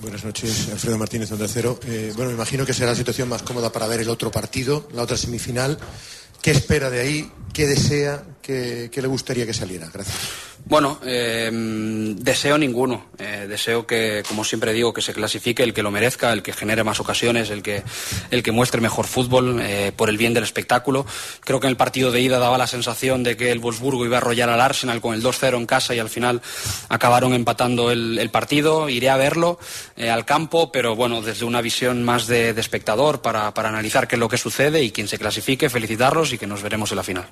Buenas 0.02 0.24
noches, 0.24 0.68
Alfredo 0.72 0.98
Martínez, 0.98 1.30
Onda 1.30 1.46
Cero. 1.46 1.78
Eh, 1.86 2.12
bueno, 2.16 2.30
me 2.30 2.34
imagino 2.34 2.66
que 2.66 2.74
será 2.74 2.90
la 2.90 2.96
situación 2.96 3.28
más 3.28 3.44
cómoda 3.44 3.70
para 3.70 3.86
ver 3.86 4.00
el 4.00 4.08
otro 4.08 4.32
partido, 4.32 4.88
la 4.94 5.02
otra 5.02 5.16
semifinal. 5.16 5.78
¿Qué 6.42 6.50
espera 6.50 6.90
de 6.90 7.00
ahí? 7.00 7.30
¿Qué 7.52 7.68
desea? 7.68 8.24
¿Qué, 8.42 8.90
le 8.92 9.06
gustaría 9.06 9.46
que 9.46 9.54
saliera? 9.54 9.88
Gracias. 9.92 10.18
Bueno, 10.64 10.98
eh, 11.04 11.50
deseo 11.52 12.56
ninguno. 12.56 13.06
Eh, 13.18 13.46
deseo 13.48 13.86
que, 13.86 14.22
como 14.26 14.44
siempre 14.44 14.72
digo, 14.72 14.92
que 14.92 15.02
se 15.02 15.12
clasifique 15.12 15.62
el 15.62 15.74
que 15.74 15.82
lo 15.82 15.90
merezca, 15.90 16.32
el 16.32 16.42
que 16.42 16.52
genere 16.52 16.84
más 16.84 17.00
ocasiones, 17.00 17.50
el 17.50 17.62
que, 17.62 17.82
el 18.30 18.42
que 18.42 18.52
muestre 18.52 18.80
mejor 18.80 19.06
fútbol 19.06 19.60
eh, 19.60 19.92
por 19.94 20.08
el 20.08 20.16
bien 20.16 20.34
del 20.34 20.44
espectáculo. 20.44 21.04
Creo 21.40 21.60
que 21.60 21.66
en 21.66 21.72
el 21.72 21.76
partido 21.76 22.10
de 22.10 22.20
ida 22.20 22.38
daba 22.38 22.58
la 22.58 22.66
sensación 22.66 23.22
de 23.22 23.36
que 23.36 23.50
el 23.50 23.58
Wolfsburgo 23.58 24.06
iba 24.06 24.16
a 24.16 24.20
arrollar 24.20 24.50
al 24.50 24.60
Arsenal 24.60 25.00
con 25.00 25.14
el 25.14 25.22
2-0 25.22 25.56
en 25.56 25.66
casa 25.66 25.94
y 25.94 25.98
al 25.98 26.08
final 26.08 26.40
acabaron 26.88 27.34
empatando 27.34 27.90
el, 27.90 28.30
partido. 28.30 28.88
Iré 28.88 29.10
a 29.10 29.16
verlo 29.16 29.58
eh, 29.96 30.10
al 30.10 30.24
campo, 30.24 30.72
pero 30.72 30.96
bueno, 30.96 31.22
desde 31.22 31.44
una 31.44 31.60
visión 31.60 32.02
más 32.02 32.26
de, 32.28 32.54
de 32.54 32.60
espectador 32.60 33.20
para, 33.20 33.52
para 33.52 33.68
analizar 33.68 34.08
qué 34.08 34.14
es 34.16 34.20
lo 34.20 34.28
que 34.28 34.38
sucede 34.38 34.82
y 34.82 34.90
quien 34.90 35.08
se 35.08 35.18
clasifique, 35.18 35.68
felicitarlos 35.68 36.31
y 36.32 36.38
que 36.38 36.46
nos 36.46 36.62
veremos 36.62 36.90
en 36.92 36.96
la 36.96 37.02
final. 37.02 37.26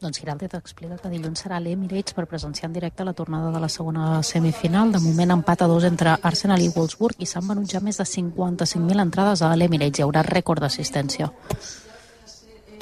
Doncs 0.00 0.20
Giraldez 0.20 0.54
explica 0.54 0.96
que 1.02 1.10
dilluns 1.10 1.40
serà 1.42 1.58
l'Emirates 1.58 2.14
per 2.14 2.28
presenciar 2.30 2.68
en 2.68 2.76
directe 2.76 3.04
la 3.04 3.16
tornada 3.18 3.50
de 3.50 3.58
la 3.58 3.68
segona 3.68 4.22
semifinal. 4.22 4.92
De 4.94 5.00
moment 5.02 5.34
empat 5.34 5.64
a 5.64 5.66
dos 5.66 5.82
entre 5.88 6.14
Arsenal 6.22 6.62
i 6.62 6.70
Wolfsburg 6.70 7.18
i 7.18 7.26
s'han 7.26 7.48
venut 7.48 7.66
ja 7.66 7.82
més 7.82 7.98
de 7.98 8.06
55.000 8.06 9.02
entrades 9.02 9.42
a 9.42 9.50
l'Emirates. 9.56 9.98
Hi 9.98 10.06
haurà 10.06 10.22
rècord 10.22 10.62
d'assistència. 10.62 11.32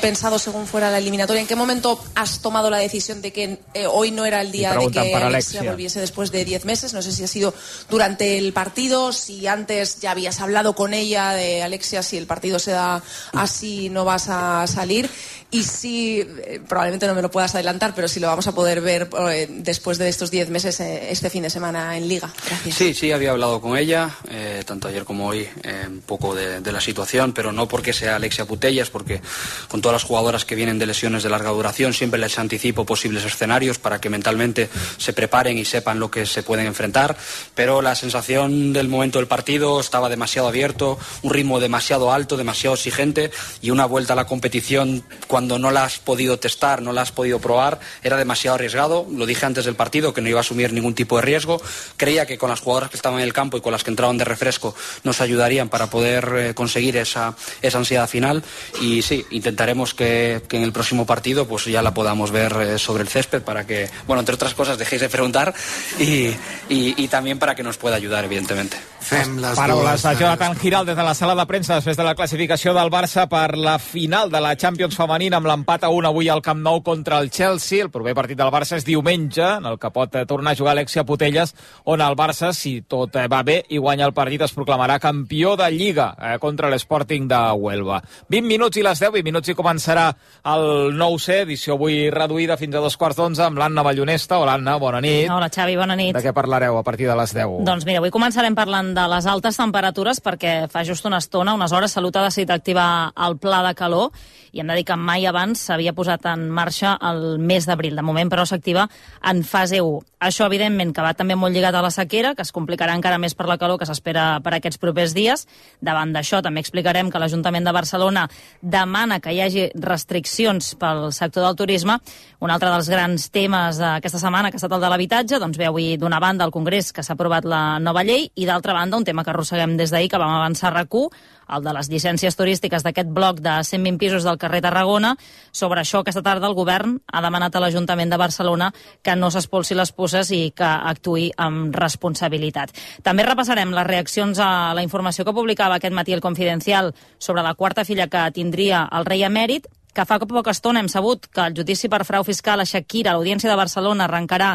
Pensado 0.07 0.39
según 0.39 0.69
fuera 0.69 0.89
la 0.89 0.99
eliminatoria? 0.99 1.41
¿En 1.41 1.49
qué 1.49 1.57
momento 1.57 2.01
has 2.15 2.39
tomado 2.39 2.71
la 2.71 2.79
decisión 2.79 3.21
de 3.23 3.33
que 3.33 3.59
eh, 3.75 3.87
hoy 3.89 4.13
no 4.13 4.25
era 4.25 4.41
el 4.41 4.53
día 4.53 4.73
de 4.73 4.89
que 4.89 5.01
Alexia, 5.01 5.27
Alexia. 5.27 5.63
volviese 5.65 5.99
después 5.99 6.31
de 6.31 6.45
10 6.45 6.65
meses? 6.65 6.93
No 6.93 7.03
sé 7.03 7.11
si 7.11 7.25
ha 7.25 7.27
sido 7.27 7.53
durante 7.91 8.39
el 8.39 8.53
partido, 8.53 9.13
si 9.13 9.49
antes 9.49 9.99
ya 9.99 10.13
habías 10.13 10.41
hablado 10.41 10.77
con 10.77 10.95
ella 10.95 11.33
de 11.33 11.65
Alexia, 11.65 12.05
si 12.05 12.17
el 12.17 12.27
partido 12.27 12.61
se 12.61 12.71
da 12.71 13.03
así 13.33 13.89
no 13.89 14.05
vas 14.05 14.29
a 14.29 14.67
salir. 14.69 15.11
Y 15.51 15.63
si, 15.63 16.21
eh, 16.21 16.61
probablemente 16.69 17.07
no 17.07 17.15
me 17.15 17.23
lo 17.23 17.31
puedas 17.31 17.55
adelantar, 17.55 17.95
pero 17.95 18.09
si 18.09 18.19
lo 18.19 18.27
vamos 18.27 18.47
a 18.47 18.53
poder 18.53 18.81
ver 18.81 19.09
eh, 19.31 19.47
después 19.49 19.97
de 19.97 20.09
estos 20.09 20.31
10 20.31 20.51
meses 20.51 20.81
eh, 20.81 21.09
este 21.11 21.31
fin 21.31 21.43
de 21.43 21.51
semana 21.51 21.97
en 21.97 22.09
Liga. 22.09 22.33
Gracias. 22.47 22.75
Sí, 22.75 22.95
sí, 22.95 23.13
había 23.13 23.31
hablado 23.31 23.61
con 23.61 23.77
ella, 23.77 24.11
eh, 24.29 24.65
tanto 24.67 24.89
ayer 24.89 25.05
como 25.05 25.29
hoy, 25.29 25.49
eh, 25.63 25.85
un 25.87 26.01
poco 26.01 26.35
de, 26.35 26.61
de 26.61 26.73
la 26.73 26.81
situación, 26.81 27.33
pero 27.33 27.53
no 27.53 27.69
porque 27.69 27.93
sea 27.93 28.17
Alexia 28.17 28.45
Putellas, 28.45 28.91
porque 28.91 29.21
con 29.69 29.81
todas 29.81 29.96
las 29.97 30.05
jugadoras 30.05 30.45
que 30.45 30.55
vienen 30.55 30.79
de 30.79 30.85
lesiones 30.85 31.23
de 31.23 31.31
larga 31.31 31.49
duración 31.49 31.95
siempre 31.95 32.21
les 32.21 32.39
anticipo 32.39 32.85
posibles 32.85 33.25
escenarios 33.25 33.79
para 33.79 33.99
que 33.99 34.11
mentalmente 34.11 34.69
se 34.99 35.15
preparen 35.15 35.57
y 35.57 35.65
sepan 35.65 35.99
lo 35.99 36.11
que 36.11 36.27
se 36.27 36.43
pueden 36.43 36.67
enfrentar, 36.67 37.17
pero 37.55 37.81
la 37.81 37.95
sensación 37.95 38.75
del 38.75 38.89
momento 38.89 39.19
del 39.19 39.27
partido 39.27 39.81
estaba 39.81 40.11
demasiado 40.11 40.49
abierto, 40.49 40.99
un 41.23 41.33
ritmo 41.33 41.61
demasiado 41.61 42.13
alto, 42.13 42.37
demasiado 42.37 42.75
exigente 42.75 43.31
y 43.63 43.71
una 43.71 43.87
vuelta 43.87 44.13
a 44.13 44.17
la 44.17 44.27
competición 44.27 45.03
cuando 45.29 45.59
no 45.59 45.71
la 45.71 45.85
has 45.85 45.99
podido 45.99 46.39
testar, 46.39 46.83
no 46.83 46.93
la 46.93 47.01
has 47.01 47.13
podido 47.13 47.39
probar, 47.39 47.81
era 48.03 48.19
demasiado 48.19 48.57
arriesgado. 48.57 49.07
Lo 49.11 49.25
dije 49.25 49.47
antes 49.47 49.65
del 49.65 49.77
partido 49.77 50.13
que 50.13 50.21
no 50.21 50.29
iba 50.29 50.41
a 50.41 50.43
asumir 50.43 50.75
ningún 50.75 50.95
tipo 50.95 51.17
de 51.17 51.23
riesgo. 51.23 51.59
Creía 51.97 52.27
que 52.27 52.37
con 52.37 52.51
las 52.51 52.61
jugadoras 52.61 52.91
que 52.91 52.97
estaban 52.97 53.21
en 53.21 53.25
el 53.25 53.33
campo 53.33 53.57
y 53.57 53.63
con 53.63 53.73
las 53.73 53.83
que 53.83 53.91
entraban 53.91 54.19
de 54.19 54.27
refresco 54.27 54.75
nos 55.05 55.23
ayudarían 55.23 55.71
para 55.71 55.89
poder 55.89 56.33
eh, 56.37 56.55
conseguir 56.55 56.99
esa, 56.99 57.35
esa 57.63 57.79
ansiedad 57.79 58.07
final. 58.07 58.43
Y 58.83 59.01
sí, 59.01 59.25
intentaremos 59.31 59.76
esperemos 59.85 59.95
que, 59.95 60.43
que, 60.49 60.57
en 60.57 60.63
el 60.63 60.73
próximo 60.73 61.05
partido 61.07 61.47
pues 61.47 61.65
ya 61.67 61.83
la 61.83 61.93
podamos 61.93 62.31
ver 62.31 62.53
eh, 62.53 62.79
sobre 62.79 63.03
el 63.03 63.09
césped 63.09 63.43
para 63.43 63.67
que, 63.67 63.89
bueno, 64.07 64.21
entre 64.21 64.35
otras 64.35 64.55
cosas, 64.55 64.79
dejéis 64.79 65.03
de 65.03 65.09
preguntar 65.09 65.55
y, 65.99 66.29
y, 66.69 66.95
y 66.97 67.09
también 67.09 67.39
para 67.39 67.55
que 67.55 67.63
nos 67.63 67.77
pueda 67.77 67.97
ayudar, 67.97 68.25
evidentemente. 68.25 68.77
Fem 69.07 69.37
les 69.39 69.55
Paraules 69.55 70.03
de 70.03 70.17
Jonathan 70.19 70.57
Giral 70.59 70.87
des 70.87 70.97
de 70.97 71.03
la 71.05 71.15
sala 71.15 71.37
de 71.39 71.45
premsa 71.47 71.77
després 71.79 71.95
de 71.95 72.03
la 72.03 72.17
classificació 72.19 72.73
del 72.75 72.91
Barça 72.91 73.29
per 73.31 73.55
la 73.55 73.77
final 73.79 74.33
de 74.33 74.41
la 74.43 74.57
Champions 74.59 74.97
femenina 74.99 75.39
amb 75.39 75.47
l'empat 75.47 75.85
a 75.87 75.91
1 75.95 76.09
avui 76.09 76.27
al 76.33 76.43
Camp 76.43 76.59
Nou 76.65 76.81
contra 76.83 77.21
el 77.23 77.31
Chelsea. 77.31 77.85
El 77.85 77.93
proper 77.95 78.17
partit 78.19 78.41
del 78.41 78.51
Barça 78.51 78.75
és 78.81 78.87
diumenge, 78.87 79.45
en 79.45 79.69
el 79.71 79.79
que 79.79 79.93
pot 79.95 80.17
tornar 80.27 80.57
a 80.57 80.59
jugar 80.59 80.75
Alexia 80.75 81.05
Putelles, 81.07 81.55
on 81.85 82.03
el 82.03 82.19
Barça, 82.19 82.51
si 82.51 82.81
tot 82.83 83.15
va 83.31 83.45
bé 83.47 83.61
i 83.71 83.79
guanya 83.79 84.09
el 84.11 84.15
partit, 84.17 84.43
es 84.43 84.57
proclamarà 84.57 84.99
campió 84.99 85.55
de 85.55 85.71
Lliga 85.71 86.09
eh, 86.19 86.35
contra 86.43 86.73
l'Sporting 86.73 87.31
de 87.31 87.41
Huelva. 87.55 88.01
20 88.27 88.51
minuts 88.51 88.83
i 88.83 88.83
les 88.83 89.05
10, 89.07 89.15
20 89.21 89.31
minuts 89.31 89.55
i 89.55 89.55
començarà 89.67 90.13
el 90.47 90.95
9C, 90.95 91.41
edició 91.43 91.75
avui 91.75 92.07
reduïda 92.15 92.57
fins 92.61 92.77
a 92.77 92.83
dos 92.85 92.97
quarts 92.97 93.19
d'onze 93.19 93.43
amb 93.43 93.59
l'Anna 93.59 93.83
Ballonesta. 93.83 94.39
Hola, 94.39 94.55
Anna, 94.61 94.77
bona 94.79 95.01
nit. 95.03 95.27
Hola, 95.33 95.51
Xavi, 95.51 95.75
bona 95.79 95.97
nit. 95.99 96.15
De 96.15 96.23
què 96.23 96.33
parlareu 96.37 96.79
a 96.79 96.85
partir 96.87 97.09
de 97.11 97.17
les 97.19 97.35
10? 97.35 97.65
Doncs 97.67 97.87
mira, 97.89 97.99
avui 98.03 98.15
començarem 98.15 98.55
parlant 98.55 98.93
de 98.95 99.07
les 99.11 99.27
altes 99.27 99.59
temperatures 99.59 100.23
perquè 100.23 100.55
fa 100.71 100.85
just 100.87 101.07
una 101.09 101.19
estona, 101.23 101.57
unes 101.59 101.75
hores, 101.75 101.97
Salut 101.97 102.17
ha 102.17 102.27
decidit 102.29 102.53
activar 102.55 103.11
el 103.27 103.39
pla 103.43 103.63
de 103.67 103.75
calor 103.75 104.13
i 104.57 104.61
hem 104.63 104.71
de 104.73 104.77
dir 104.79 104.87
que 104.89 104.97
mai 104.97 105.27
abans 105.29 105.61
s'havia 105.69 105.93
posat 105.93 106.25
en 106.31 106.47
marxa 106.49 106.95
el 107.05 107.37
mes 107.39 107.67
d'abril. 107.69 107.97
De 107.97 108.05
moment, 108.07 108.31
però, 108.33 108.47
s'activa 108.49 108.87
en 109.29 109.43
fase 109.45 109.83
1. 109.85 110.01
Això, 110.27 110.47
evidentment, 110.49 110.95
que 110.97 111.05
va 111.05 111.13
també 111.13 111.37
molt 111.37 111.53
lligat 111.53 111.77
a 111.77 111.83
la 111.85 111.91
sequera, 111.93 112.33
que 112.35 112.41
es 112.47 112.53
complicarà 112.57 112.95
encara 112.97 113.19
més 113.21 113.37
per 113.37 113.45
la 113.51 113.59
calor 113.61 113.77
que 113.77 113.85
s'espera 113.85 114.41
per 114.41 114.55
aquests 114.57 114.81
propers 114.81 115.13
dies. 115.13 115.45
Davant 115.85 116.15
d'això, 116.17 116.41
també 116.41 116.63
explicarem 116.65 117.11
que 117.13 117.21
l'Ajuntament 117.21 117.69
de 117.69 117.77
Barcelona 117.77 118.25
demana 118.63 119.21
que 119.21 119.35
hi 119.37 119.43
hagi 119.45 119.69
restriccions 119.77 120.73
pel 120.81 121.11
sector 121.13 121.45
del 121.45 121.61
turisme. 121.61 121.99
Un 122.41 122.53
altre 122.55 122.73
dels 122.73 122.89
grans 122.89 123.29
temes 123.35 123.77
d'aquesta 123.83 124.23
setmana, 124.23 124.49
que 124.49 124.57
ha 124.57 124.63
estat 124.63 124.73
el 124.73 124.81
de 124.81 124.93
l'habitatge, 124.93 125.41
doncs 125.43 125.61
ve 125.61 125.69
avui 125.69 125.93
d'una 126.01 126.21
banda 126.23 126.49
al 126.49 126.55
Congrés 126.55 126.95
que 126.97 127.05
s'ha 127.05 127.13
aprovat 127.13 127.45
la 127.45 127.79
nova 127.79 128.05
llei 128.09 128.31
i 128.35 128.49
d'altra 128.49 128.73
banda 128.73 128.97
un 128.97 129.05
tema 129.05 129.25
que 129.25 129.35
arrosseguem 129.37 129.77
des 129.77 129.93
d'ahir, 129.93 130.09
que 130.09 130.23
vam 130.23 130.33
avançar 130.39 130.73
a 130.73 130.81
RAC1, 130.81 131.11
el 131.49 131.65
de 131.65 131.75
les 131.77 131.91
llicències 131.93 132.37
turístiques 132.37 132.85
d'aquest 132.85 133.11
bloc 133.15 133.41
de 133.45 133.55
120 133.65 133.99
pisos 134.01 134.27
del 134.27 134.39
carrer 134.39 134.63
Tarragona. 134.65 135.15
Sobre 135.53 135.83
això, 135.83 136.01
aquesta 136.03 136.25
tarda 136.27 136.49
el 136.51 136.57
govern 136.59 136.99
ha 137.07 137.23
demanat 137.25 137.57
a 137.57 137.63
l'Ajuntament 137.63 138.11
de 138.13 138.21
Barcelona 138.21 138.73
que 139.03 139.17
no 139.17 139.31
s'espolsi 139.31 139.79
les 139.79 139.93
pusses 139.93 140.31
i 140.35 140.51
que 140.57 140.67
actui 140.67 141.31
amb 141.37 141.75
responsabilitat. 141.77 142.75
També 143.03 143.27
repassarem 143.27 143.75
les 143.75 143.87
reaccions 143.87 144.41
a 144.43 144.75
la 144.75 144.85
informació 144.87 145.25
que 145.25 145.37
publicava 145.37 145.79
aquest 145.81 145.95
matí 145.95 146.13
el 146.13 146.25
Confidencial 146.25 146.95
sobre 147.19 147.43
la 147.43 147.55
quarta 147.55 147.85
filla 147.85 148.11
que 148.11 148.31
tindria 148.35 148.87
el 148.93 149.07
rei 149.07 149.25
emèrit, 149.27 149.69
que 149.97 150.05
fa 150.05 150.19
poca 150.21 150.53
estona 150.53 150.83
hem 150.83 150.91
sabut 150.93 151.25
que 151.33 151.41
el 151.41 151.55
judici 151.57 151.89
per 151.89 152.05
frau 152.05 152.25
fiscal 152.25 152.61
a 152.61 152.67
Shakira 152.69 153.15
l'Audiència 153.17 153.49
de 153.49 153.57
Barcelona 153.57 154.05
arrencarà 154.05 154.51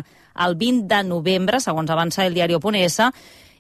el 0.46 0.54
20 0.56 0.86
de 0.88 1.00
novembre, 1.04 1.60
segons 1.60 1.90
avança 1.90 2.28
el 2.28 2.36
diari.es, 2.38 3.00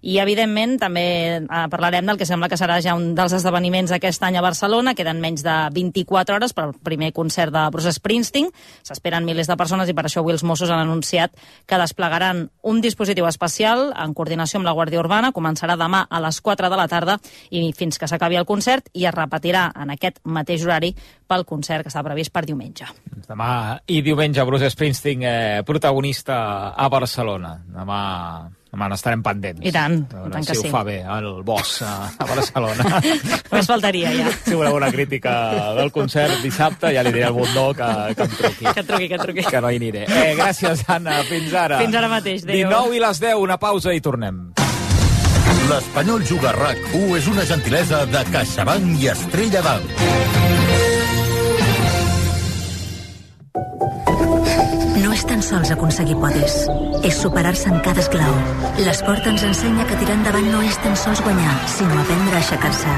i, 0.01 0.17
evidentment, 0.17 0.79
també 0.81 1.05
eh, 1.37 1.63
parlarem 1.69 2.07
del 2.09 2.17
que 2.17 2.25
sembla 2.25 2.49
que 2.49 2.57
serà 2.57 2.79
ja 2.81 2.95
un 2.97 3.11
dels 3.17 3.35
esdeveniments 3.37 3.93
aquest 3.93 4.23
any 4.25 4.37
a 4.39 4.41
Barcelona. 4.41 4.95
Queden 4.97 5.21
menys 5.21 5.43
de 5.45 5.55
24 5.75 6.35
hores 6.35 6.55
per 6.57 6.65
al 6.65 6.73
primer 6.73 7.11
concert 7.13 7.53
de 7.53 7.67
Bruce 7.73 7.93
Springsteen. 7.93 8.49
S'esperen 8.87 9.27
milers 9.27 9.49
de 9.51 9.57
persones 9.59 9.89
i 9.89 9.95
per 9.97 10.07
això 10.07 10.23
avui 10.23 10.33
els 10.33 10.43
Mossos 10.47 10.71
han 10.73 10.81
anunciat 10.81 11.35
que 11.69 11.77
desplegaran 11.77 12.47
un 12.65 12.81
dispositiu 12.81 13.27
especial 13.29 13.91
en 13.93 14.15
coordinació 14.17 14.57
amb 14.59 14.69
la 14.69 14.73
Guàrdia 14.77 15.03
Urbana. 15.03 15.29
Començarà 15.35 15.77
demà 15.77 16.07
a 16.09 16.21
les 16.25 16.41
4 16.41 16.71
de 16.71 16.79
la 16.79 16.87
tarda 16.89 17.19
i 17.51 17.67
fins 17.77 18.01
que 18.01 18.09
s'acabi 18.09 18.39
el 18.41 18.49
concert 18.49 18.89
i 18.97 19.05
es 19.05 19.13
repetirà 19.13 19.67
en 19.77 19.93
aquest 19.93 20.17
mateix 20.25 20.65
horari 20.65 20.95
pel 21.29 21.45
concert 21.45 21.85
que 21.85 21.93
està 21.93 22.01
previst 22.03 22.33
per 22.33 22.43
diumenge. 22.49 22.89
Demà 23.29 23.77
i 23.85 24.01
diumenge 24.01 24.45
Bruce 24.49 24.71
Springsteen 24.73 25.21
eh, 25.21 25.61
protagonista 25.67 26.73
a 26.73 26.89
Barcelona. 26.89 27.53
Demà 27.69 28.01
Demà 28.71 28.87
n'estarem 28.87 29.19
pendents. 29.19 29.59
I 29.67 29.71
tant, 29.75 29.97
a 30.15 30.29
tant 30.31 30.45
si 30.47 30.53
que 30.53 30.61
ho 30.61 30.63
sí. 30.63 30.69
fa 30.71 30.85
bé, 30.87 31.01
el 31.03 31.25
boss 31.43 31.81
a, 31.83 31.91
a 32.15 32.27
Barcelona. 32.29 33.01
Només 33.51 33.67
faltaria, 33.67 34.13
ja. 34.15 34.29
Si 34.45 34.55
voleu 34.55 34.77
una 34.79 34.87
crítica 34.95 35.33
del 35.75 35.91
concert 35.91 36.39
dissabte, 36.43 36.93
ja 36.95 37.03
li 37.03 37.11
diré 37.11 37.27
al 37.27 37.35
Bundó 37.35 37.73
que, 37.75 37.89
que 38.15 38.29
em 38.29 38.37
truqui. 38.37 38.65
Que 38.71 38.85
truqui, 38.87 39.09
que 39.11 39.19
truqui. 39.19 39.45
Que 39.51 39.61
no 39.63 39.71
hi 39.71 39.81
aniré. 39.81 40.05
Eh, 40.07 40.31
gràcies, 40.39 40.85
Anna. 40.87 41.19
Fins 41.27 41.51
ara. 41.51 41.81
Fins 41.83 41.99
ara 41.99 42.11
mateix. 42.11 42.47
Adéu. 42.47 42.71
19 42.71 42.95
i 42.95 43.03
les 43.03 43.23
10, 43.27 43.43
una 43.43 43.59
pausa 43.59 43.91
i 43.91 43.99
tornem. 44.03 44.39
L'Espanyol 45.67 46.23
Juga 46.27 46.55
RAC1 46.55 47.17
és 47.19 47.27
una 47.31 47.43
gentilesa 47.47 48.05
de 48.07 48.23
CaixaBank 48.31 49.03
i 49.03 49.11
Estrella 49.11 49.67
d'Alt. 49.67 49.99
Tan 55.41 55.57
sols 55.57 55.71
aconseguir 55.73 56.13
podis, 56.21 56.55
és 57.01 57.15
superar-se 57.17 57.71
en 57.71 57.79
cada 57.81 57.97
esclau. 58.03 58.35
L'esport 58.85 59.25
ens 59.25 59.41
ensenya 59.41 59.87
que 59.89 59.95
tirar 59.97 60.13
endavant 60.19 60.45
no 60.53 60.59
és 60.61 60.75
tan 60.83 60.93
sols 60.93 61.17
guanyar, 61.25 61.55
sinó 61.65 61.95
aprendre 61.97 62.35
a 62.35 62.41
aixecar-se. 62.43 62.93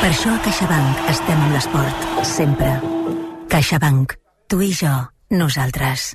Per 0.00 0.08
això 0.08 0.32
a 0.32 0.38
CaixaBank 0.46 1.02
estem 1.12 1.36
amb 1.44 1.52
l'esport, 1.52 2.08
sempre. 2.24 2.72
CaixaBank. 3.52 4.16
Tu 4.48 4.62
i 4.64 4.72
jo, 4.72 4.94
nosaltres. 5.36 6.14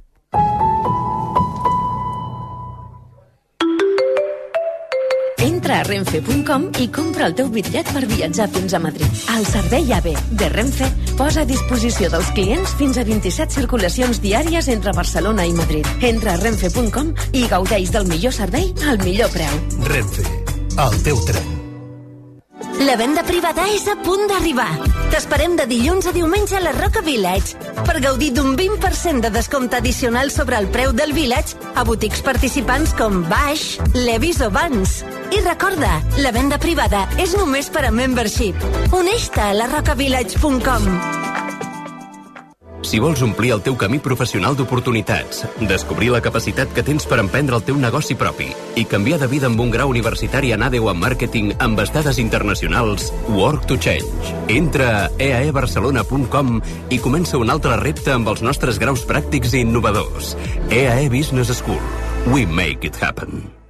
Entra 5.45 5.83
a 5.83 5.85
renfe.com 5.91 6.71
i 6.81 6.89
compra 6.89 7.29
el 7.29 7.37
teu 7.37 7.53
bitllet 7.53 7.93
per 7.93 8.07
viatjar 8.09 8.49
fins 8.49 8.73
a 8.73 8.81
Madrid. 8.81 9.25
El 9.37 9.45
servei 9.45 9.93
AVE 9.93 10.17
de 10.41 10.49
Renfe 10.57 10.89
posa 11.17 11.43
a 11.43 11.49
disposició 11.49 12.09
dels 12.13 12.29
clients 12.35 12.73
fins 12.79 12.99
a 12.99 13.05
27 13.07 13.55
circulacions 13.55 14.21
diàries 14.23 14.69
entre 14.71 14.93
Barcelona 14.95 15.45
i 15.47 15.53
Madrid. 15.55 15.87
Entra 16.03 16.35
a 16.35 16.41
renfe.com 16.41 17.13
i 17.33 17.45
gaudeix 17.51 17.91
del 17.95 18.07
millor 18.11 18.35
servei 18.35 18.71
al 18.87 18.99
millor 19.03 19.31
preu. 19.33 19.55
Renfe, 19.89 20.27
el 20.87 21.01
teu 21.07 21.21
tren. 21.27 21.51
La 22.85 22.97
venda 22.99 23.23
privada 23.23 23.67
és 23.71 23.87
a 23.87 23.95
punt 24.03 24.27
d'arribar. 24.31 24.94
T'esperem 25.13 25.55
de 25.55 25.65
dilluns 25.69 26.07
a 26.09 26.13
diumenge 26.15 26.55
a 26.57 26.61
la 26.63 26.71
Roca 26.75 27.01
Village 27.05 27.55
per 27.85 27.99
gaudir 28.03 28.31
d'un 28.35 28.55
20% 28.57 29.21
de 29.25 29.31
descompte 29.33 29.77
addicional 29.77 30.31
sobre 30.31 30.57
el 30.57 30.67
preu 30.73 30.93
del 30.93 31.13
Village 31.13 31.55
a 31.75 31.85
botics 31.87 32.23
participants 32.25 32.95
com 32.97 33.21
Baix, 33.29 33.77
Levis 33.93 34.41
o 34.41 34.49
Vans. 34.51 35.03
I 35.31 35.43
recorda, 35.45 35.99
la 36.21 36.33
venda 36.35 36.59
privada 36.61 37.05
és 37.21 37.37
només 37.37 37.69
per 37.69 37.85
a 37.85 37.93
membership. 37.93 38.59
Uneix-te 38.91 39.45
a 39.45 39.53
la 39.57 39.69
rocavillage.com. 39.71 41.24
Si 42.85 42.99
vols 43.01 43.23
omplir 43.25 43.49
el 43.55 43.63
teu 43.65 43.73
camí 43.81 43.97
professional 43.97 44.53
d'oportunitats, 44.55 45.41
descobrir 45.65 46.11
la 46.13 46.21
capacitat 46.21 46.69
que 46.75 46.83
tens 46.85 47.07
per 47.09 47.17
emprendre 47.17 47.57
el 47.57 47.65
teu 47.65 47.79
negoci 47.81 48.13
propi 48.19 48.51
i 48.77 48.85
canviar 48.85 49.17
de 49.23 49.29
vida 49.31 49.49
amb 49.49 49.63
un 49.63 49.73
grau 49.73 49.89
universitari 49.89 50.53
en 50.53 50.67
ADE 50.67 50.83
o 50.83 50.91
en 50.93 51.01
màrqueting 51.01 51.55
amb 51.65 51.81
estades 51.81 52.21
internacionals, 52.21 53.09
Work 53.33 53.65
to 53.65 53.79
Change. 53.81 54.37
Entra 54.53 54.93
a 55.07 55.11
eaebarcelona.com 55.17 56.55
i 56.93 57.01
comença 57.01 57.41
un 57.41 57.49
altre 57.49 57.81
repte 57.81 58.13
amb 58.13 58.29
els 58.29 58.45
nostres 58.45 58.77
graus 58.77 59.01
pràctics 59.09 59.57
i 59.57 59.65
innovadors. 59.65 60.35
EAE 60.69 61.09
Business 61.09 61.49
School. 61.57 61.81
We 62.29 62.45
make 62.45 62.85
it 62.85 63.01
happen. 63.01 63.64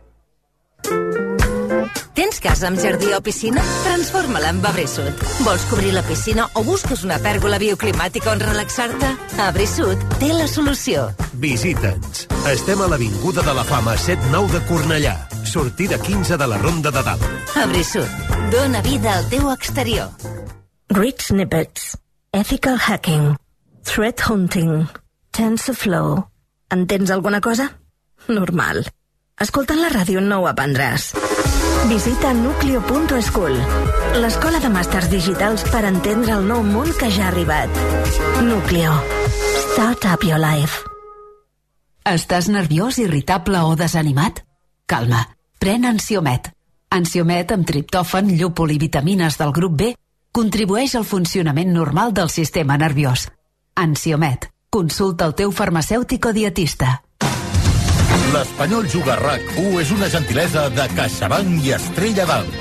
Casa 2.46 2.68
amb 2.70 2.78
jardí 2.78 3.08
o 3.10 3.18
piscina? 3.26 3.62
Transforma-la 3.82 4.52
en 4.54 4.60
Abrisud. 4.70 5.22
Vols 5.42 5.64
cobrir 5.66 5.96
la 5.96 6.04
piscina 6.06 6.46
o 6.54 6.62
busques 6.64 7.02
una 7.04 7.18
pèrgola 7.18 7.58
bioclimàtica 7.58 8.30
on 8.36 8.44
relaxar-te? 8.44 9.08
Abrisud 9.42 10.04
té 10.22 10.30
la 10.30 10.46
solució. 10.46 11.08
Visita'ns. 11.42 12.28
Estem 12.52 12.84
a 12.86 12.90
l'Avinguda 12.92 13.42
de 13.42 13.56
la 13.58 13.64
Fama 13.66 13.96
79 13.98 14.60
de 14.60 14.62
Cornellà. 14.70 15.16
Sortida 15.42 15.98
15 15.98 16.38
de 16.38 16.48
la 16.52 16.60
Ronda 16.62 16.92
de 16.94 17.02
Dalt. 17.02 17.26
Abrisud. 17.64 18.30
Dóna 18.54 18.84
vida 18.86 19.16
al 19.18 19.26
teu 19.34 19.50
exterior. 19.50 20.14
Read 20.94 21.26
snippets. 21.26 21.96
Ethical 22.32 22.78
hacking. 22.78 23.34
Threat 23.90 24.22
hunting. 24.22 24.86
TensorFlow. 25.32 26.28
Entens 26.70 27.10
alguna 27.10 27.42
cosa? 27.42 27.72
Normal. 28.28 28.86
Escoltant 29.42 29.82
la 29.82 29.90
ràdio 29.90 30.22
no 30.22 30.44
ho 30.44 30.52
aprendràs. 30.54 31.10
Visita 31.88 32.34
nucleo.school, 32.34 33.54
l'escola 34.18 34.58
de 34.58 34.72
màsters 34.74 35.06
digitals 35.12 35.62
per 35.70 35.84
entendre 35.86 36.34
el 36.34 36.48
nou 36.50 36.64
món 36.66 36.90
que 36.98 37.12
ja 37.14 37.28
ha 37.28 37.30
arribat. 37.30 37.70
Nucleo. 38.42 38.96
Start 39.76 40.08
up 40.10 40.26
your 40.26 40.42
life. 40.42 40.82
Estàs 42.10 42.50
nerviós, 42.50 42.98
irritable 42.98 43.62
o 43.62 43.76
desanimat? 43.78 44.42
Calma, 44.90 45.28
pren 45.62 45.86
Ansiomet. 45.86 46.50
Ansiomet 46.90 47.54
amb 47.54 47.70
triptòfan, 47.70 48.34
llúpol 48.34 48.74
i 48.74 48.82
vitamines 48.82 49.38
del 49.38 49.54
grup 49.54 49.78
B 49.78 49.94
contribueix 50.34 50.98
al 50.98 51.06
funcionament 51.06 51.70
normal 51.72 52.18
del 52.18 52.34
sistema 52.34 52.82
nerviós. 52.82 53.30
Ansiomet. 53.76 54.50
Consulta 54.74 55.30
el 55.30 55.38
teu 55.38 55.54
farmacèutic 55.54 56.26
o 56.26 56.34
dietista. 56.34 57.05
L'Espanyol 58.34 58.88
Juga 58.90 59.16
RAC1 59.20 59.82
és 59.84 59.92
una 59.94 60.08
gentilesa 60.10 60.66
de 60.74 60.86
CaixaBank 60.98 61.66
i 61.68 61.74
Estrella 61.76 62.26
d'Alt. 62.26 62.56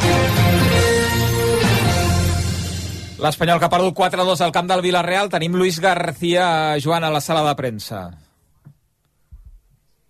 L'Espanyol 3.24 3.62
que 3.62 3.68
ha 3.68 3.72
perdut 3.72 3.96
4-2 3.96 4.42
al 4.44 4.52
camp 4.52 4.68
del 4.68 4.82
Villarreal. 4.84 5.30
Tenim 5.32 5.56
Luis 5.56 5.80
García, 5.80 6.76
Joan, 6.84 7.06
a 7.08 7.12
la 7.14 7.22
sala 7.24 7.46
de 7.48 7.54
premsa. 7.56 8.02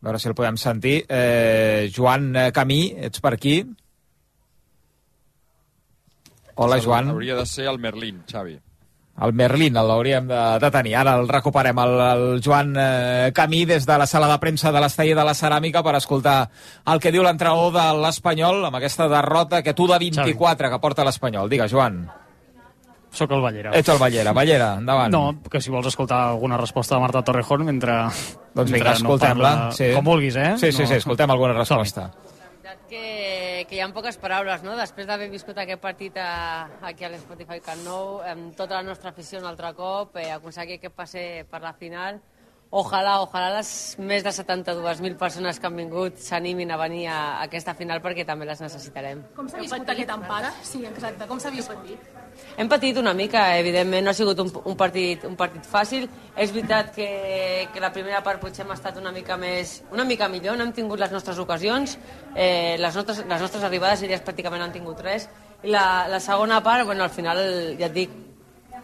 A 0.05 0.09
veure 0.09 0.19
si 0.19 0.29
el 0.29 0.35
podem 0.35 0.59
sentir. 0.59 1.05
Eh, 1.09 1.91
Joan 1.95 2.35
eh, 2.37 2.51
Camí, 2.53 2.83
ets 3.07 3.23
per 3.23 3.37
aquí? 3.39 3.57
Hola, 6.57 6.81
Joan. 6.83 7.15
Hauria 7.15 7.39
de 7.39 7.47
ser 7.47 7.71
el 7.71 7.79
Merlín, 7.79 8.25
Xavi. 8.31 8.59
El 9.23 9.31
Merlín 9.33 9.75
l'hauríem 9.79 10.27
de, 10.27 10.39
de 10.59 10.71
tenir. 10.75 10.97
Ara 10.99 11.13
el 11.21 11.29
recuperem, 11.29 11.79
el, 11.79 11.93
el 12.03 12.41
Joan 12.43 12.73
eh, 12.77 13.31
Camí, 13.35 13.61
des 13.65 13.87
de 13.87 13.99
la 13.99 14.09
sala 14.11 14.27
de 14.33 14.41
premsa 14.43 14.73
de 14.75 14.81
l'Estall 14.83 15.13
de 15.15 15.25
la 15.29 15.35
Ceràmica 15.39 15.85
per 15.87 15.95
escoltar 16.01 16.49
el 16.91 16.99
que 16.99 17.13
diu 17.15 17.23
l'entrenador 17.23 17.71
de 17.77 17.85
l'Espanyol 18.03 18.65
amb 18.67 18.81
aquesta 18.81 19.07
derrota, 19.09 19.63
que 19.63 19.73
tu 19.73 19.87
de 19.87 20.01
24 20.03 20.71
que 20.73 20.81
porta 20.83 21.05
l'Espanyol. 21.07 21.49
Digue, 21.49 21.69
Joan. 21.71 22.03
Soc 23.15 23.31
el 23.31 23.41
Ballera. 23.45 23.71
Ets 23.79 23.89
el 23.95 23.99
Ballera. 24.03 24.33
Ballera, 24.35 24.73
endavant. 24.81 25.13
No, 25.15 25.37
que 25.49 25.61
si 25.63 25.71
vols 25.71 25.87
escoltar 25.87 26.33
alguna 26.33 26.57
resposta 26.59 26.97
de 26.97 27.01
Marta 27.07 27.23
Torrejón 27.23 27.63
mentre... 27.65 27.93
Doncs 28.55 28.71
vinga, 28.75 28.91
no 28.91 29.15
escoltem-la. 29.15 29.51
parla- 29.55 29.73
sí. 29.79 29.93
Com 29.95 30.05
vulguis, 30.11 30.35
eh? 30.35 30.55
Sí, 30.59 30.73
sí, 30.73 30.83
No- 30.83 30.89
sí, 30.89 30.95
escoltem 30.99 31.31
alguna 31.31 31.53
resposta. 31.55 32.11
Que, 32.95 33.67
que 33.69 33.77
hi 33.77 33.83
ha 33.83 33.89
poques 33.95 34.19
paraules, 34.21 34.63
no? 34.67 34.77
Després 34.79 35.09
d'haver 35.09 35.31
viscut 35.33 35.59
aquest 35.59 35.83
partit 35.83 36.19
a, 36.21 36.69
aquí 36.87 37.07
a 37.07 37.11
l'Spotify 37.13 37.61
Camp 37.65 37.83
Nou, 37.87 38.21
amb 38.27 38.55
tota 38.59 38.79
la 38.79 38.87
nostra 38.87 39.11
afició 39.11 39.43
un 39.43 39.49
altre 39.51 39.73
cop, 39.79 40.17
eh, 40.23 40.31
aconseguir 40.35 40.79
que 40.83 40.93
passe 40.95 41.45
per 41.51 41.63
la 41.65 41.75
final, 41.79 42.21
ojalà, 42.75 43.19
ojalà 43.23 43.53
les 43.57 43.71
més 43.99 44.25
de 44.27 44.33
72.000 44.35 45.19
persones 45.19 45.61
que 45.61 45.71
han 45.71 45.79
vingut 45.79 46.19
s'animin 46.23 46.75
a 46.75 46.79
venir 46.81 47.07
a, 47.07 47.21
a 47.39 47.49
aquesta 47.49 47.75
final 47.79 48.03
perquè 48.05 48.27
també 48.27 48.47
les 48.51 48.63
necessitarem. 48.63 49.25
Com 49.37 49.51
s'ha 49.51 49.63
viscut 49.63 49.95
aquest 49.95 50.15
empat? 50.19 50.51
Sí, 50.63 50.85
exacte. 50.91 51.31
Com 51.31 51.43
s'ha 51.43 51.55
viscut? 51.55 52.23
Hem 52.57 52.69
patit 52.71 52.99
una 53.01 53.15
mica, 53.15 53.43
evidentment, 53.59 54.05
no 54.05 54.13
ha 54.13 54.17
sigut 54.17 54.39
un, 54.43 54.51
un, 54.65 54.77
partit, 54.79 55.25
un 55.29 55.35
partit 55.39 55.67
fàcil. 55.67 56.07
És 56.37 56.53
veritat 56.55 56.93
que, 56.95 57.09
que 57.73 57.83
la 57.83 57.93
primera 57.95 58.23
part 58.27 58.43
potser 58.43 58.65
hem 58.65 58.73
estat 58.75 58.99
una 59.01 59.13
mica 59.15 59.37
més, 59.41 59.81
una 59.95 60.07
mica 60.07 60.29
millor, 60.31 60.59
no 60.59 60.67
hem 60.67 60.75
tingut 60.77 61.03
les 61.03 61.15
nostres 61.15 61.39
ocasions, 61.43 61.99
eh, 62.35 62.77
les, 62.79 62.95
nostres, 62.95 63.25
les 63.27 63.47
nostres 63.47 63.67
arribades 63.67 64.03
elles 64.07 64.23
pràcticament 64.25 64.63
no 64.63 64.69
han 64.69 64.77
tingut 64.77 65.03
res. 65.03 65.29
I 65.65 65.73
la, 65.75 66.07
la 66.11 66.21
segona 66.21 66.63
part, 66.63 66.87
bueno, 66.87 67.05
al 67.05 67.15
final, 67.15 67.41
ja 67.81 67.91
et 67.91 67.97
dic, 67.97 68.17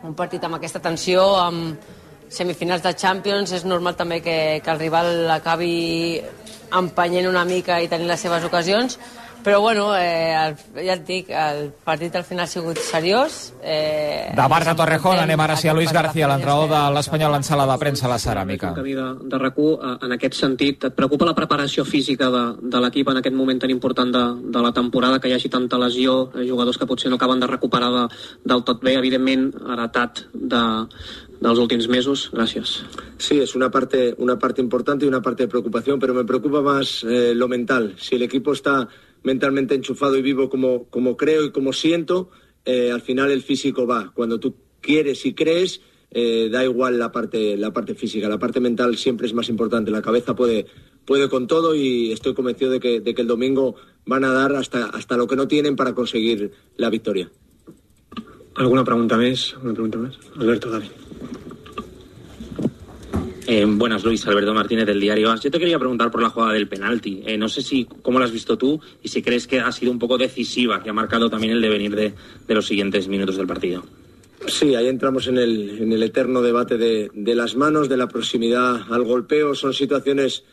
un 0.02 0.14
partit 0.16 0.44
amb 0.46 0.56
aquesta 0.56 0.80
tensió, 0.80 1.24
amb 1.40 1.90
semifinals 2.30 2.82
de 2.82 2.94
Champions, 2.94 3.52
és 3.52 3.66
normal 3.66 3.96
també 3.98 4.20
que, 4.22 4.60
que 4.64 4.70
el 4.70 4.78
rival 4.78 5.30
acabi 5.34 6.20
empenyent 6.78 7.26
una 7.28 7.44
mica 7.44 7.80
i 7.82 7.88
tenint 7.90 8.08
les 8.08 8.22
seves 8.22 8.46
ocasions, 8.46 8.96
però 9.42 9.60
bueno, 9.60 9.96
eh, 9.96 10.34
el, 10.34 10.56
ja 10.86 10.94
et 10.94 11.04
dic, 11.06 11.30
el 11.30 11.70
partit 11.84 12.14
al 12.16 12.24
final 12.24 12.44
ha 12.44 12.50
sigut 12.50 12.78
seriós. 12.78 13.52
Eh, 13.62 14.32
De 14.36 14.48
Marta 14.48 14.74
Torrejón 14.76 15.16
ens 15.16 15.24
anem 15.24 15.40
ara 15.40 15.56
sí 15.56 15.68
a 15.68 15.74
Luis 15.74 15.92
García, 15.92 16.28
l'entrenador 16.28 16.68
de 16.70 16.80
l'Espanyol 16.94 17.34
en 17.38 17.46
sala 17.46 17.66
de 17.70 17.78
premsa 17.78 18.06
a 18.06 18.10
la 18.10 18.18
Ceràmica. 18.18 18.74
camí 18.74 18.94
de, 18.94 19.08
de 19.24 19.36
RAC1 19.36 19.98
en 20.06 20.12
aquest 20.16 20.34
sentit. 20.34 20.84
Et 20.90 20.94
preocupa 20.94 21.26
la 21.28 21.34
preparació 21.34 21.84
física 21.84 22.30
de, 22.30 22.44
de 22.60 22.80
l'equip 22.84 23.08
en 23.08 23.22
aquest 23.22 23.36
moment 23.36 23.60
tan 23.60 23.70
important 23.70 24.12
de, 24.12 24.24
de 24.50 24.62
la 24.62 24.72
temporada, 24.72 25.20
que 25.20 25.28
hi 25.28 25.34
hagi 25.34 25.48
tanta 25.48 25.78
lesió, 25.78 26.30
eh, 26.34 26.46
jugadors 26.48 26.78
que 26.78 26.86
potser 26.86 27.10
no 27.10 27.16
acaben 27.16 27.40
de 27.40 27.46
recuperar 27.46 27.90
de, 27.96 28.06
del 28.44 28.64
tot 28.64 28.82
bé, 28.82 28.94
evidentment 28.98 29.50
heretat 29.72 30.24
de, 30.34 30.64
dels 31.40 31.58
últims 31.58 31.88
mesos? 31.88 32.28
Gràcies. 32.32 32.80
Sí, 33.18 33.40
es 33.40 33.54
una 33.54 33.70
parte, 33.70 34.14
una 34.18 34.38
parte 34.38 34.60
importante 34.60 35.04
y 35.04 35.08
una 35.08 35.22
parte 35.22 35.44
de 35.44 35.48
preocupación, 35.48 35.98
pero 35.98 36.14
me 36.14 36.24
preocupa 36.24 36.60
más 36.60 37.04
eh, 37.08 37.34
lo 37.34 37.48
mental. 37.48 37.94
Si 37.98 38.14
el 38.16 38.22
equipo 38.22 38.52
está 38.52 38.88
mentalmente 39.22 39.74
enchufado 39.74 40.16
y 40.16 40.22
vivo 40.22 40.48
como, 40.48 40.84
como 40.84 41.16
creo 41.16 41.44
y 41.44 41.52
como 41.52 41.72
siento, 41.72 42.30
eh, 42.64 42.90
al 42.90 43.00
final 43.02 43.30
el 43.30 43.42
físico 43.42 43.86
va. 43.86 44.12
Cuando 44.14 44.40
tú 44.40 44.56
quieres 44.80 45.24
y 45.26 45.34
crees, 45.34 45.80
eh, 46.10 46.48
da 46.50 46.64
igual 46.64 46.98
la 46.98 47.12
parte, 47.12 47.56
la 47.56 47.72
parte 47.72 47.94
física. 47.94 48.28
La 48.28 48.38
parte 48.38 48.60
mental 48.60 48.96
siempre 48.96 49.26
es 49.26 49.34
más 49.34 49.48
importante. 49.48 49.90
La 49.90 50.02
cabeza 50.02 50.34
puede, 50.34 50.66
puede 51.04 51.28
con 51.28 51.46
todo 51.46 51.74
y 51.74 52.12
estoy 52.12 52.34
convencido 52.34 52.70
de 52.72 52.80
que, 52.80 53.00
de 53.00 53.14
que 53.14 53.22
el 53.22 53.28
domingo 53.28 53.76
van 54.06 54.24
a 54.24 54.32
dar 54.32 54.54
hasta, 54.56 54.86
hasta 54.86 55.16
lo 55.16 55.26
que 55.26 55.36
no 55.36 55.46
tienen 55.46 55.76
para 55.76 55.94
conseguir 55.94 56.50
la 56.76 56.90
victoria. 56.90 57.30
¿Alguna 58.56 58.84
pregunta 58.84 59.16
más? 59.16 59.54
¿Alguna 59.54 59.74
pregunta 59.74 59.98
más? 59.98 60.18
Alberto, 60.36 60.70
dale. 60.70 60.90
Eh, 63.52 63.64
buenas, 63.64 64.04
Luis. 64.04 64.24
Alberto 64.28 64.54
Martínez 64.54 64.86
del 64.86 65.00
diario. 65.00 65.34
Yo 65.34 65.50
te 65.50 65.58
quería 65.58 65.76
preguntar 65.76 66.08
por 66.12 66.22
la 66.22 66.30
jugada 66.30 66.52
del 66.52 66.68
penalti. 66.68 67.24
Eh, 67.26 67.36
no 67.36 67.48
sé 67.48 67.62
si 67.62 67.84
cómo 67.84 68.20
la 68.20 68.26
has 68.26 68.30
visto 68.30 68.56
tú 68.56 68.80
y 69.02 69.08
si 69.08 69.22
crees 69.22 69.48
que 69.48 69.58
ha 69.58 69.72
sido 69.72 69.90
un 69.90 69.98
poco 69.98 70.16
decisiva, 70.16 70.80
que 70.80 70.90
ha 70.90 70.92
marcado 70.92 71.28
también 71.28 71.54
el 71.54 71.60
devenir 71.60 71.96
de, 71.96 72.14
los 72.46 72.64
siguientes 72.64 73.08
minutos 73.08 73.36
del 73.36 73.48
partido. 73.48 73.82
Sí, 74.46 74.76
ahí 74.76 74.86
entramos 74.86 75.26
en 75.26 75.36
el, 75.38 76.00
eterno 76.00 76.42
debate 76.42 76.78
de, 76.78 77.34
las 77.34 77.56
manos, 77.56 77.88
de 77.88 77.96
la 77.96 78.06
proximidad 78.06 78.82
al 78.88 79.02
golpeo. 79.02 79.56
Son 79.56 79.74
situaciones 79.74 80.44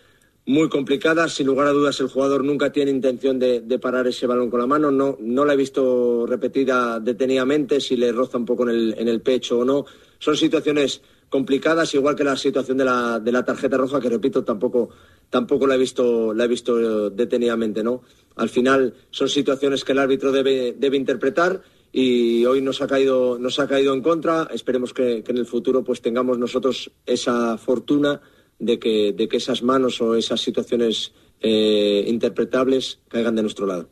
muy 0.48 0.68
complicadas. 0.68 1.34
Sin 1.34 1.46
lugar 1.46 1.68
a 1.68 1.74
dudas, 1.74 2.00
el 2.00 2.08
jugador 2.08 2.44
nunca 2.44 2.72
tiene 2.72 2.90
intención 2.90 3.38
de, 3.38 3.62
de 3.62 3.78
parar 3.78 4.08
ese 4.08 4.26
balón 4.26 4.50
con 4.50 4.60
la 4.60 4.66
mano. 4.66 4.90
No, 4.90 5.20
no 5.22 5.46
la 5.46 5.54
he 5.54 5.58
visto 5.58 6.26
repetida 6.26 7.00
detenidamente, 7.00 7.80
si 7.80 7.96
le 7.96 8.12
roza 8.12 8.40
un 8.40 8.46
poco 8.46 8.64
en 8.64 8.70
el, 8.70 8.96
en 8.98 9.08
el 9.08 9.22
pecho 9.22 9.60
o 9.60 9.66
no. 9.66 9.86
Son 10.18 10.36
situaciones 10.36 11.04
complicadas, 11.30 11.94
igual 11.94 12.16
que 12.16 12.24
la 12.24 12.36
situación 12.36 12.78
de 12.78 12.86
la, 12.86 13.20
de 13.20 13.32
la 13.32 13.44
tarjeta 13.44 13.78
roja, 13.78 14.00
que 14.00 14.10
repito, 14.10 14.44
tampoco, 14.44 14.90
tampoco 15.30 15.68
la 15.68 15.76
he 15.76 15.78
visto, 15.78 16.34
la 16.34 16.46
he 16.46 16.48
visto 16.48 16.80
eh, 16.80 17.12
detenidamente, 17.14 17.84
¿no? 17.84 18.02
Al 18.36 18.50
final 18.50 18.94
son 19.10 19.30
situaciones 19.30 19.84
que 19.84 19.92
el 19.92 20.00
árbitro 20.00 20.32
debe, 20.32 20.76
debe 20.78 20.98
interpretar 20.98 21.62
y 21.92 22.46
hoy 22.46 22.62
nos 22.62 22.82
ha 22.82 22.88
caído, 22.88 23.38
nos 23.40 23.60
ha 23.60 23.68
caído 23.68 23.94
en 23.94 24.02
contra. 24.02 24.48
Esperemos 24.54 24.94
que, 24.94 25.24
en 25.28 25.38
el 25.38 25.46
futuro 25.46 25.84
pues 25.84 26.02
tengamos 26.02 26.38
nosotros 26.38 26.92
esa 27.06 27.58
fortuna 27.58 28.22
de 28.60 28.80
que, 28.80 29.14
de 29.14 29.28
que 29.28 29.38
esas 29.38 29.64
manos 29.64 30.02
o 30.02 30.16
esas 30.16 30.42
situaciones 30.42 31.14
eh, 31.42 32.06
interpretables 32.08 33.00
caigan 33.10 33.36
de 33.36 33.42
nuestro 33.42 33.66
lado. 33.66 33.90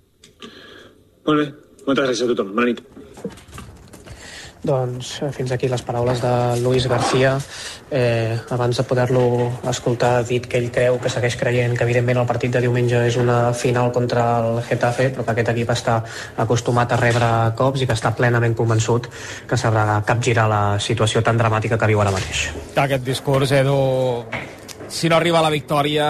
Molt 1.25 1.39
bé. 1.41 1.45
Moltes 1.85 2.05
gràcies 2.05 2.21
a. 2.29 3.14
Doncs 4.65 5.21
eh, 5.21 5.29
fins 5.31 5.51
aquí 5.53 5.67
les 5.69 5.81
paraules 5.85 6.21
de 6.21 6.61
Luis 6.61 6.87
García. 6.87 7.37
Eh, 7.91 8.37
abans 8.49 8.77
de 8.77 8.83
poder-lo 8.83 9.51
escoltar, 9.69 10.15
ha 10.17 10.23
dit 10.25 10.47
que 10.49 10.57
ell 10.57 10.71
creu 10.73 10.97
que 10.99 11.11
segueix 11.13 11.37
creient 11.37 11.77
que 11.77 11.85
evidentment 11.85 12.23
el 12.23 12.25
partit 12.25 12.55
de 12.55 12.63
diumenge 12.65 13.03
és 13.05 13.19
una 13.21 13.53
final 13.53 13.91
contra 13.93 14.25
el 14.41 14.63
Getafe, 14.65 15.11
però 15.13 15.25
que 15.27 15.35
aquest 15.35 15.53
equip 15.53 15.69
està 15.75 15.99
acostumat 16.41 16.91
a 16.95 16.99
rebre 16.99 17.31
cops 17.59 17.85
i 17.85 17.89
que 17.89 17.93
està 17.93 18.15
plenament 18.17 18.57
convençut 18.57 19.09
que 19.45 19.59
sabrà 19.59 20.01
capgirar 20.07 20.49
la 20.49 20.63
situació 20.81 21.21
tan 21.21 21.37
dramàtica 21.37 21.77
que 21.77 21.91
viu 21.93 22.01
ara 22.01 22.15
mateix. 22.15 22.47
Aquest 22.75 23.05
discurs, 23.05 23.53
Edu, 23.53 23.77
si 24.89 25.09
no 25.09 25.21
arriba 25.21 25.45
la 25.45 25.53
victòria 25.53 26.09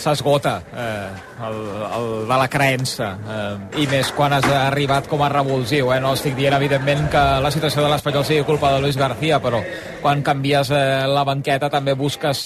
s'esgota 0.00 0.54
eh, 0.72 1.08
el, 1.46 1.58
el 1.86 2.06
de 2.28 2.38
la 2.40 2.48
creença 2.52 3.10
eh, 3.20 3.82
i 3.82 3.86
més 3.90 4.10
quan 4.16 4.34
has 4.36 4.46
arribat 4.48 5.08
com 5.10 5.22
a 5.24 5.30
revulsiu 5.32 5.92
eh? 5.92 6.00
no 6.02 6.14
estic 6.16 6.36
dient 6.38 6.56
evidentment 6.56 7.08
que 7.12 7.24
la 7.44 7.52
situació 7.52 7.84
de 7.84 7.90
l'Espanyol 7.92 8.26
sigui 8.26 8.46
culpa 8.48 8.72
de 8.74 8.82
Luis 8.84 8.98
García 9.00 9.40
però 9.44 9.62
quan 10.00 10.24
canvies 10.26 10.72
eh, 10.72 10.84
la 11.10 11.24
banqueta 11.28 11.70
també 11.72 11.96
busques 11.98 12.44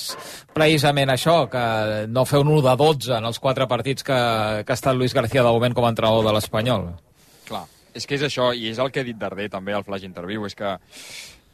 precisament 0.55 1.15
això 1.15 1.45
que 1.51 1.65
no 2.11 2.27
fer 2.29 2.43
un 2.43 2.51
1 2.57 2.65
de 2.69 2.77
12 2.83 3.19
en 3.19 3.31
els 3.31 3.39
quatre 3.43 3.69
partits 3.71 4.07
que, 4.07 4.19
que 4.65 4.75
ha 4.75 4.81
estat 4.81 4.99
Luis 4.99 5.15
García 5.15 5.47
de 5.47 5.55
moment 5.55 5.77
com 5.77 5.87
a 5.87 5.95
entrenador 5.95 6.27
de 6.27 6.35
l'Espanyol 6.35 6.91
Clar, 7.45 7.67
és 7.95 8.09
que 8.09 8.19
és 8.19 8.27
això, 8.27 8.51
i 8.57 8.71
és 8.73 8.83
el 8.83 8.91
que 8.91 9.05
he 9.05 9.07
dit 9.07 9.21
Darder 9.21 9.51
també 9.53 9.77
al 9.77 9.87
Flash 9.87 10.07
Interview, 10.09 10.47
és 10.49 10.59
que 10.59 10.79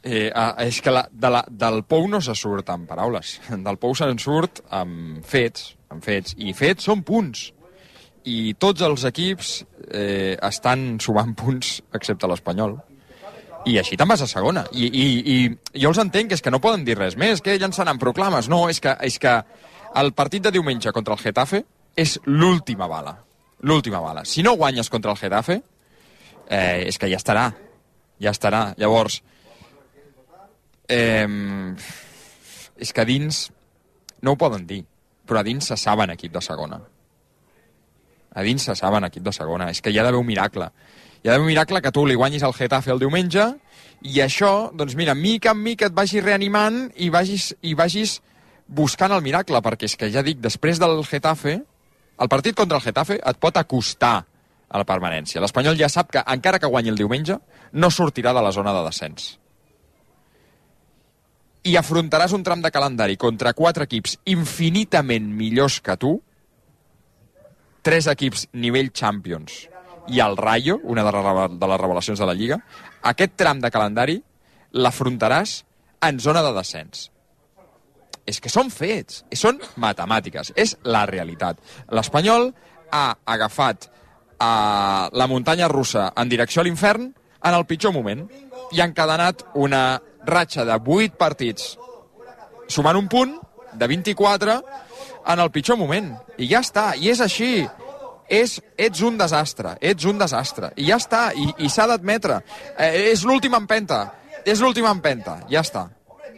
Eh, 0.03 0.31
ah, 0.33 0.55
és 0.65 0.79
que 0.81 0.89
la, 0.89 1.03
de 1.13 1.29
la, 1.29 1.43
del 1.45 1.83
pou 1.85 2.07
no 2.09 2.23
se 2.25 2.33
surt 2.33 2.71
amb 2.73 2.89
paraules, 2.89 3.35
del 3.67 3.77
pou 3.77 3.93
se'n 3.93 4.17
surt 4.17 4.63
amb 4.73 5.21
fets, 5.29 5.75
amb 5.91 6.05
fets, 6.05 6.37
i 6.39 6.55
fets 6.57 6.87
són 6.89 7.03
punts. 7.07 7.51
I 8.29 8.53
tots 8.61 8.85
els 8.85 9.05
equips 9.09 9.53
eh, 9.89 10.37
estan 10.37 10.99
sumant 11.01 11.33
punts, 11.37 11.79
excepte 11.97 12.29
l'Espanyol. 12.29 12.77
I 13.69 13.77
així 13.81 13.97
te'n 14.01 14.09
vas 14.09 14.23
a 14.25 14.29
segona. 14.29 14.65
I, 14.73 14.87
i, 14.87 15.07
I 15.35 15.81
jo 15.83 15.91
els 15.93 16.01
entenc, 16.01 16.31
que 16.31 16.39
és 16.39 16.45
que 16.45 16.53
no 16.53 16.63
poden 16.65 16.85
dir 16.85 16.97
res 16.99 17.17
més, 17.21 17.43
que 17.45 17.59
llançaran 17.61 18.01
proclames. 18.01 18.49
No, 18.53 18.67
és 18.73 18.81
que, 18.81 18.95
és 19.05 19.19
que 19.21 19.35
el 20.01 20.13
partit 20.17 20.47
de 20.47 20.53
diumenge 20.55 20.93
contra 20.97 21.17
el 21.17 21.21
Getafe 21.21 21.65
és 21.97 22.17
l'última 22.29 22.89
bala. 22.89 23.17
L'última 23.67 24.01
bala. 24.01 24.25
Si 24.25 24.45
no 24.47 24.57
guanyes 24.57 24.89
contra 24.93 25.13
el 25.13 25.21
Getafe, 25.21 25.59
eh, 26.49 26.87
és 26.87 26.97
que 26.97 27.11
ja 27.11 27.21
estarà. 27.21 27.51
Ja 28.21 28.33
estarà. 28.33 28.71
Llavors, 28.81 29.21
Eh, 30.91 31.27
és 32.83 32.93
que 32.93 33.05
dins 33.07 33.45
no 34.27 34.33
ho 34.35 34.39
poden 34.41 34.65
dir, 34.67 34.81
però 35.31 35.45
a 35.45 35.47
dins 35.47 35.71
se 35.71 35.79
saben 35.79 36.11
equip 36.11 36.35
de 36.35 36.43
segona. 36.43 36.81
A 38.35 38.43
dins 38.47 38.67
se 38.67 38.75
saben 38.79 39.07
equip 39.07 39.23
de 39.27 39.35
segona. 39.35 39.71
És 39.71 39.81
que 39.81 39.93
hi 39.95 39.99
ha 39.99 40.05
d'haver 40.07 40.19
un 40.19 40.27
miracle. 40.27 40.71
Hi 41.23 41.29
ha 41.29 41.33
d'haver 41.33 41.47
un 41.47 41.53
miracle 41.53 41.83
que 41.83 41.93
tu 41.95 42.05
li 42.07 42.19
guanyis 42.19 42.43
al 42.47 42.57
Getafe 42.57 42.93
el 42.95 43.03
diumenge 43.03 43.47
i 44.03 44.21
això, 44.25 44.71
doncs 44.75 44.97
mira, 44.97 45.15
mica 45.15 45.53
en 45.53 45.63
mica 45.63 45.91
et 45.91 45.97
vagis 45.97 46.25
reanimant 46.25 46.87
i 46.97 47.11
vagis, 47.13 47.51
i 47.63 47.75
vagis 47.77 48.19
buscant 48.67 49.13
el 49.13 49.23
miracle, 49.23 49.61
perquè 49.61 49.91
és 49.91 49.97
que 49.99 50.09
ja 50.11 50.23
dic, 50.25 50.41
després 50.41 50.81
del 50.81 51.03
Getafe, 51.05 51.59
el 52.21 52.29
partit 52.29 52.57
contra 52.57 52.79
el 52.79 52.85
Getafe 52.85 53.19
et 53.19 53.41
pot 53.41 53.57
acostar 53.57 54.17
a 54.71 54.81
la 54.81 54.87
permanència. 54.87 55.43
L'Espanyol 55.43 55.79
ja 55.79 55.91
sap 55.91 56.13
que, 56.15 56.23
encara 56.23 56.61
que 56.63 56.71
guanyi 56.71 56.95
el 56.95 56.99
diumenge, 57.01 57.37
no 57.73 57.91
sortirà 57.91 58.33
de 58.37 58.43
la 58.45 58.53
zona 58.55 58.73
de 58.77 58.85
descens. 58.87 59.40
I 61.65 61.77
afrontaràs 61.77 62.33
un 62.33 62.45
tram 62.45 62.63
de 62.65 62.71
calendari 62.73 63.19
contra 63.21 63.53
quatre 63.53 63.85
equips 63.85 64.17
infinitament 64.33 65.27
millors 65.37 65.81
que 65.85 65.97
tu, 66.01 66.15
tres 67.85 68.09
equips 68.09 68.47
nivell 68.53 68.93
Champions 68.97 69.67
i 70.09 70.21
el 70.25 70.37
Rayo, 70.37 70.79
una 70.83 71.05
de 71.05 71.13
les 71.13 71.81
revelacions 71.81 72.19
de 72.19 72.27
la 72.27 72.35
Lliga, 72.35 72.59
aquest 73.03 73.37
tram 73.39 73.61
de 73.61 73.71
calendari 73.71 74.19
l'afrontaràs 74.73 75.61
en 76.09 76.19
zona 76.21 76.43
de 76.43 76.53
descens. 76.57 77.11
És 78.27 78.41
que 78.41 78.53
són 78.53 78.71
fets, 78.73 79.25
són 79.37 79.61
matemàtiques, 79.81 80.53
és 80.57 80.77
la 80.85 81.05
realitat. 81.09 81.61
L'Espanyol 81.93 82.51
ha 82.93 83.07
agafat 83.25 83.89
a 84.41 85.11
la 85.13 85.27
muntanya 85.29 85.69
russa 85.69 86.11
en 86.17 86.31
direcció 86.33 86.63
a 86.63 86.65
l'infern 86.65 87.11
en 87.11 87.55
el 87.55 87.67
pitjor 87.69 87.93
moment 87.93 88.25
i 88.73 88.81
ha 88.81 88.89
encadenat 88.89 89.45
una 89.55 90.01
ratxa 90.27 90.67
de 90.69 90.77
8 90.77 91.17
partits 91.19 91.77
sumant 92.71 92.97
un 92.97 93.09
punt 93.11 93.37
de 93.73 93.87
24 93.87 94.57
en 95.27 95.39
el 95.39 95.51
pitjor 95.51 95.79
moment. 95.79 96.13
I 96.39 96.49
ja 96.51 96.63
està, 96.65 96.91
i 96.97 97.11
és 97.13 97.21
així. 97.21 97.53
És, 98.31 98.61
ets 98.79 99.01
un 99.03 99.17
desastre, 99.19 99.75
ets 99.83 100.07
un 100.07 100.21
desastre. 100.21 100.71
I 100.79 100.87
ja 100.93 101.01
està, 101.03 101.31
i, 101.35 101.49
i 101.67 101.71
s'ha 101.71 101.89
d'admetre. 101.91 102.39
Eh, 102.77 103.11
és 103.11 103.25
l'última 103.27 103.59
empenta, 103.59 104.05
és 104.45 104.63
l'última 104.63 104.93
empenta, 104.95 105.41
ja 105.51 105.65
està. 105.67 105.89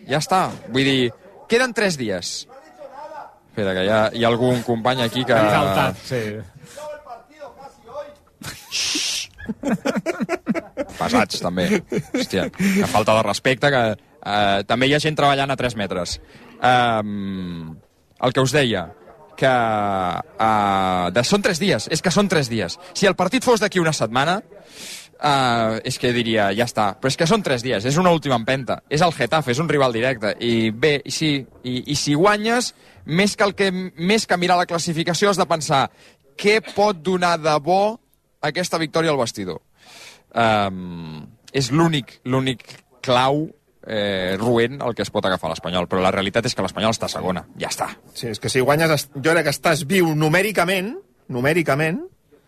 Ja 0.09 0.23
està, 0.23 0.47
vull 0.73 0.89
dir, 0.89 1.13
queden 1.53 1.77
3 1.77 2.01
dies. 2.01 2.33
Espera, 3.53 3.77
que 3.77 3.85
hi 3.85 3.93
ha, 3.93 4.03
hi 4.17 4.25
ha 4.25 4.33
algun 4.33 4.65
company 4.65 5.05
aquí 5.05 5.27
que... 5.29 5.37
Sí. 6.09 6.25
Pesats, 11.01 11.41
també. 11.43 11.69
Hòstia, 12.13 12.49
que 12.55 12.89
falta 12.91 13.17
de 13.19 13.27
respecte, 13.27 13.71
que 13.73 13.85
eh, 13.93 14.65
també 14.69 14.89
hi 14.89 14.97
ha 14.97 15.03
gent 15.03 15.19
treballant 15.19 15.53
a 15.53 15.59
3 15.59 15.77
metres. 15.81 16.19
Um, 16.63 17.73
el 18.23 18.35
que 18.35 18.45
us 18.45 18.55
deia, 18.55 18.87
que 19.39 19.51
uh, 19.51 21.11
de, 21.15 21.25
són 21.27 21.43
3 21.43 21.61
dies, 21.63 21.89
és 21.91 22.03
que 22.05 22.13
són 22.15 22.29
3 22.31 22.51
dies. 22.53 22.79
Si 22.95 23.09
el 23.09 23.19
partit 23.19 23.45
fos 23.45 23.63
d'aquí 23.63 23.83
una 23.83 23.95
setmana, 23.97 24.39
uh, 24.43 25.81
és 25.83 25.99
que 25.99 26.13
diria, 26.15 26.51
ja 26.57 26.69
està. 26.69 26.93
Però 27.01 27.11
és 27.11 27.19
que 27.19 27.29
són 27.31 27.43
3 27.43 27.65
dies, 27.65 27.89
és 27.89 27.99
una 27.99 28.13
última 28.15 28.39
empenta. 28.39 28.83
És 28.91 29.03
el 29.03 29.15
Getafe, 29.17 29.55
és 29.55 29.63
un 29.63 29.71
rival 29.71 29.95
directe. 29.97 30.37
I 30.39 30.71
bé, 30.71 30.99
i 31.05 31.15
sí, 31.15 31.35
i, 31.65 31.83
i 31.93 31.99
si 31.99 32.15
guanyes, 32.19 32.73
més 33.07 33.37
que, 33.37 33.49
el 33.49 33.57
que, 33.59 33.73
més 33.73 34.29
que 34.29 34.39
mirar 34.39 34.61
la 34.61 34.69
classificació, 34.71 35.33
has 35.33 35.41
de 35.41 35.49
pensar 35.51 35.89
què 36.39 36.61
pot 36.75 37.03
donar 37.05 37.37
de 37.41 37.57
bo 37.61 37.99
aquesta 38.43 38.79
victòria 38.79 39.11
al 39.15 39.19
vestidor. 39.21 39.61
Um, 40.33 41.27
és 41.53 41.69
l'únic 41.75 42.15
l'únic 42.25 42.63
clau 43.05 43.43
eh, 43.85 44.37
ruent 44.41 44.79
el 44.81 44.95
que 44.97 45.03
es 45.05 45.11
pot 45.13 45.27
agafar 45.29 45.51
l'Espanyol, 45.53 45.89
però 45.91 46.01
la 46.01 46.13
realitat 46.15 46.47
és 46.49 46.55
que 46.57 46.63
l'Espanyol 46.65 46.95
està 46.95 47.09
segona, 47.13 47.43
ja 47.61 47.69
està. 47.69 47.91
Sí, 48.15 48.29
és 48.33 48.41
que 48.41 48.49
si 48.53 48.63
guanyes, 48.65 49.09
jo 49.15 49.33
crec 49.35 49.45
que 49.49 49.53
estàs 49.53 49.83
viu 49.91 50.15
numèricament, 50.17 50.95
numèricament, 51.29 52.01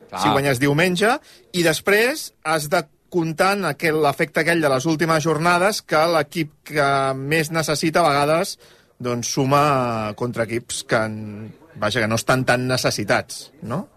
Clar. 0.09 0.23
si 0.23 0.31
guanyes 0.33 0.61
diumenge, 0.63 1.11
i 1.53 1.65
després 1.67 2.31
has 2.45 2.69
de 2.73 2.85
comptant 3.15 3.67
aquell- 3.69 4.01
l'efecte 4.03 4.41
aquell 4.43 4.63
de 4.63 4.69
les 4.73 4.87
últimes 4.91 5.23
jornades 5.23 5.83
que 5.83 6.01
l'equip 6.15 6.53
que 6.71 6.89
més 7.15 7.51
necessita 7.55 8.01
a 8.01 8.09
vegades 8.09 8.57
doncs 8.99 9.29
suma 9.37 10.15
contra 10.17 10.45
equips 10.49 10.85
que, 10.89 10.97
en- 10.97 11.53
vaja, 11.77 12.01
que 12.01 12.09
no 12.09 12.15
estan 12.17 12.45
tan 12.47 12.67
necessitats, 12.67 13.51
no? 13.63 13.89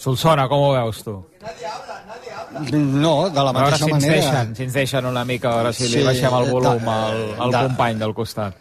Solsona, 0.00 0.46
com 0.48 0.62
ho 0.64 0.72
veus 0.72 1.02
tu? 1.04 1.18
No, 2.80 3.28
de 3.30 3.42
la 3.44 3.52
mateixa 3.52 3.84
si 3.84 3.92
manera... 3.92 4.14
Deixen, 4.16 4.54
si 4.56 4.64
ens 4.66 4.72
deixen 4.74 5.06
una 5.06 5.24
mica, 5.28 5.52
a 5.52 5.56
veure 5.60 5.72
si 5.76 5.86
li 5.90 5.98
Sí, 6.00 6.04
baixem 6.06 6.34
el 6.38 6.46
de- 6.48 6.54
volum 6.56 6.88
al, 6.88 7.20
al 7.46 7.52
de- 7.54 7.62
company 7.68 8.00
del 8.00 8.14
costat. 8.16 8.56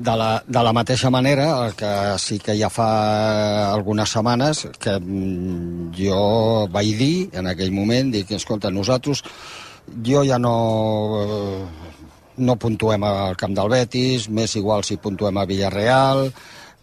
De 0.00 0.14
la, 0.16 0.28
de 0.46 0.60
la 0.64 0.72
mateixa 0.72 1.10
manera, 1.12 1.46
el 1.66 1.74
que 1.76 1.90
sí 2.22 2.38
que 2.40 2.54
ja 2.56 2.70
fa 2.72 2.88
algunes 3.74 4.08
setmanes 4.14 4.62
que 4.80 4.94
mm, 4.98 5.90
jo 5.98 6.20
vaig 6.72 6.94
dir 6.96 7.28
en 7.36 7.50
aquell 7.50 7.72
moment, 7.74 8.08
dic, 8.14 8.30
escolta, 8.32 8.70
nosaltres, 8.72 9.20
jo 10.06 10.22
ja 10.24 10.38
no, 10.40 10.54
eh, 11.20 11.64
no 12.46 12.56
puntuem 12.56 13.04
al 13.04 13.36
camp 13.36 13.52
del 13.58 13.68
Betis, 13.74 14.28
més 14.32 14.56
igual 14.56 14.86
si 14.88 14.96
puntuem 14.96 15.36
a 15.36 15.44
Villarreal, 15.44 16.30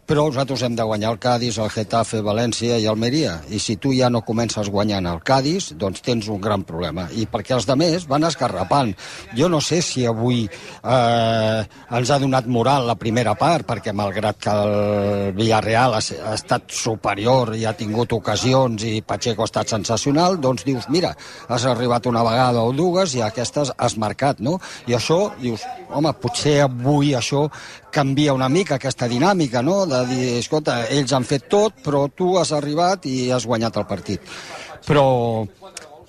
però 0.07 0.23
nosaltres 0.29 0.61
hem 0.63 0.75
de 0.77 0.85
guanyar 0.87 1.11
el 1.11 1.19
Cádiz, 1.19 1.57
el 1.59 1.69
Getafe, 1.69 2.21
València 2.23 2.77
i 2.79 2.85
Almeria. 2.87 3.41
I 3.51 3.59
si 3.59 3.75
tu 3.75 3.91
ja 3.91 4.07
no 4.09 4.21
comences 4.23 4.69
guanyant 4.71 5.05
el 5.11 5.19
Cádiz, 5.19 5.73
doncs 5.75 5.99
tens 6.05 6.29
un 6.31 6.39
gran 6.39 6.63
problema. 6.63 7.09
I 7.11 7.25
perquè 7.27 7.57
els 7.57 7.67
demés 7.67 8.05
van 8.07 8.23
esgarrapant. 8.23 8.93
Jo 9.35 9.49
no 9.51 9.59
sé 9.59 9.81
si 9.83 10.05
avui 10.07 10.45
eh, 10.47 11.59
ens 11.99 12.11
ha 12.11 12.19
donat 12.23 12.47
moral 12.47 12.87
la 12.87 12.95
primera 12.95 13.33
part, 13.35 13.67
perquè 13.67 13.91
malgrat 13.91 14.39
que 14.39 14.53
el 14.53 15.33
Villarreal 15.35 15.97
ha, 15.97 15.99
ha 15.99 16.35
estat 16.37 16.71
superior 16.71 17.51
i 17.57 17.65
ha 17.67 17.75
tingut 17.75 18.15
ocasions 18.15 18.87
i 18.87 19.01
Pacheco 19.03 19.43
ha 19.43 19.51
estat 19.51 19.75
sensacional, 19.75 20.39
doncs 20.39 20.63
dius, 20.63 20.87
mira, 20.87 21.11
has 21.51 21.67
arribat 21.67 22.07
una 22.07 22.23
vegada 22.23 22.63
o 22.63 22.71
dues 22.71 23.17
i 23.19 23.25
aquestes 23.25 23.73
has 23.75 23.97
marcat, 23.99 24.39
no? 24.39 24.55
I 24.87 24.95
això, 24.95 25.33
dius, 25.41 25.67
home, 25.91 26.15
potser 26.23 26.61
avui 26.63 27.11
això 27.17 27.49
canvia 27.97 28.35
una 28.37 28.49
mica 28.53 28.77
aquesta 28.77 29.09
dinàmica, 29.09 29.63
no?, 29.65 29.81
de 29.89 30.03
dir, 30.11 30.29
escolta, 30.43 30.83
ells 30.93 31.15
han 31.17 31.25
fet 31.25 31.49
tot, 31.49 31.81
però 31.85 32.05
tu 32.13 32.35
has 32.37 32.53
arribat 32.53 33.09
i 33.09 33.31
has 33.33 33.49
guanyat 33.49 33.81
el 33.81 33.87
partit. 33.89 34.37
Però, 34.85 35.07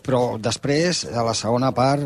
però 0.08 0.20
després, 0.40 1.02
a 1.08 1.24
la 1.24 1.34
segona 1.36 1.68
part, 1.76 2.04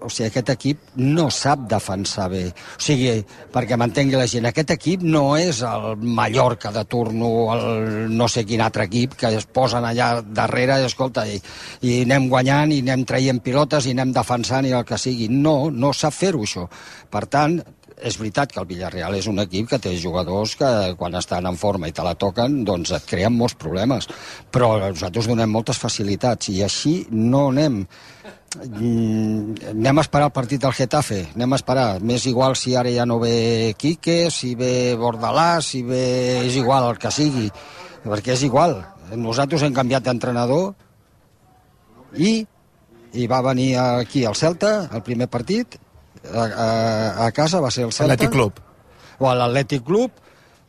o 0.00 0.08
sigui, 0.12 0.28
aquest 0.28 0.52
equip 0.54 0.94
no 1.00 1.26
sap 1.32 1.66
defensar 1.68 2.30
bé. 2.32 2.46
O 2.48 2.84
sigui, 2.84 3.18
perquè 3.52 3.76
m'entengui 3.80 4.16
la 4.16 4.28
gent, 4.28 4.48
aquest 4.48 4.72
equip 4.76 5.04
no 5.04 5.24
és 5.40 5.60
el 5.68 6.00
Mallorca 6.00 6.72
de 6.72 6.84
turno, 6.88 7.32
el 7.56 8.08
no 8.12 8.28
sé 8.28 8.46
quin 8.48 8.64
altre 8.64 8.86
equip, 8.88 9.18
que 9.20 9.34
es 9.36 9.44
posen 9.44 9.84
allà 9.88 10.14
darrere 10.22 10.80
i, 10.80 10.88
escolta, 10.88 11.26
i, 11.28 11.40
i 11.88 12.02
anem 12.06 12.30
guanyant, 12.32 12.72
i 12.72 12.80
anem 12.84 13.04
traient 13.08 13.40
pilotes, 13.44 13.88
i 13.88 13.96
anem 13.96 14.16
defensant, 14.16 14.68
i 14.68 14.72
el 14.76 14.88
que 14.88 15.00
sigui. 15.00 15.28
No, 15.32 15.56
no 15.68 15.92
sap 15.96 16.16
fer-ho, 16.16 16.44
això. 16.48 16.68
Per 17.12 17.26
tant, 17.32 17.60
és 18.02 18.18
veritat 18.18 18.52
que 18.52 18.60
el 18.60 18.68
Villarreal 18.68 19.16
és 19.16 19.28
un 19.30 19.40
equip 19.42 19.70
que 19.70 19.80
té 19.82 19.94
jugadors 20.00 20.56
que 20.58 20.70
quan 20.98 21.14
estan 21.18 21.46
en 21.46 21.58
forma 21.60 21.88
i 21.88 21.96
te 21.96 22.04
la 22.06 22.14
toquen, 22.18 22.62
doncs 22.68 22.92
et 22.98 23.08
creen 23.08 23.34
molts 23.38 23.56
problemes. 23.58 24.10
Però 24.50 24.74
nosaltres 24.82 25.30
donem 25.30 25.50
moltes 25.50 25.80
facilitats 25.80 26.50
i 26.52 26.62
així 26.66 26.96
no 27.10 27.48
anem 27.50 27.84
Mm, 28.52 29.54
anem 29.70 29.98
a 29.98 30.02
esperar 30.04 30.26
el 30.28 30.34
partit 30.36 30.60
del 30.60 30.74
Getafe, 30.76 31.22
anem 31.34 31.54
a 31.54 31.56
esperar. 31.56 32.00
M'és 32.04 32.26
igual 32.28 32.56
si 32.56 32.74
ara 32.76 32.90
ja 32.92 33.06
no 33.08 33.18
ve 33.18 33.74
Quique, 33.78 34.30
si 34.30 34.54
ve 34.54 34.94
Bordalà, 34.98 35.62
si 35.64 35.82
ve... 35.82 36.44
és 36.44 36.56
igual 36.60 36.90
el 36.90 36.98
que 37.00 37.10
sigui, 37.10 37.48
perquè 38.04 38.36
és 38.36 38.44
igual. 38.44 38.76
Nosaltres 39.16 39.64
hem 39.64 39.72
canviat 39.72 40.04
d'entrenador 40.04 40.74
i, 42.16 42.44
i 43.16 43.26
va 43.26 43.40
venir 43.48 43.72
aquí 43.80 44.26
al 44.28 44.36
Celta, 44.36 44.90
el 44.92 45.02
primer 45.06 45.30
partit, 45.32 45.78
a, 46.30 46.44
a, 46.46 47.26
a 47.26 47.30
casa 47.32 47.60
va 47.60 47.70
ser 47.70 47.84
el 47.88 47.92
Celta. 47.92 48.14
Atlètic 48.14 48.30
Club. 48.34 48.60
O 49.22 49.32
l'Atlètic 49.34 49.84
Club, 49.86 50.10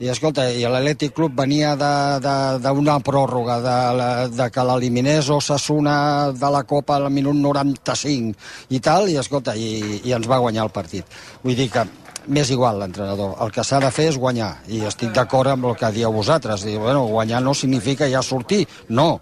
i 0.03 0.09
escolta, 0.11 0.47
i 0.51 0.63
l'Atlètic 0.67 1.13
Club 1.15 1.35
venia 1.37 1.75
d'una 1.79 2.99
pròrroga, 3.05 3.59
de, 3.63 3.75
la- 3.97 4.27
de 4.27 4.47
que 4.51 4.63
l'eliminés 4.67 5.29
Osasuna 5.29 6.31
de 6.35 6.49
la 6.51 6.63
Copa 6.67 6.95
al 6.97 7.09
minut 7.13 7.35
95 7.35 8.33
i 8.69 8.79
tal, 8.83 9.09
i 9.09 9.17
escolta, 9.21 9.55
i, 9.55 10.01
i 10.03 10.13
ens 10.15 10.27
va 10.29 10.39
guanyar 10.43 10.65
el 10.67 10.73
partit. 10.75 11.05
Vull 11.43 11.55
dir 11.55 11.69
que 11.71 11.85
m'és 12.27 12.49
igual 12.55 12.79
l'entrenador. 12.79 13.35
El 13.43 13.51
que 13.51 13.63
s'ha 13.67 13.79
de 13.83 13.91
fer 13.91 14.09
és 14.13 14.17
guanyar, 14.19 14.57
i 14.71 14.83
estic 14.87 15.11
d'acord 15.15 15.49
amb 15.53 15.65
el 15.71 15.75
que 15.79 15.91
dieu 15.95 16.11
vosaltres. 16.13 16.63
Diu, 16.67 16.79
bueno, 16.81 17.05
guanyar 17.11 17.41
no 17.43 17.53
significa 17.53 18.07
ja 18.11 18.21
sortir, 18.23 18.65
no. 18.89 19.19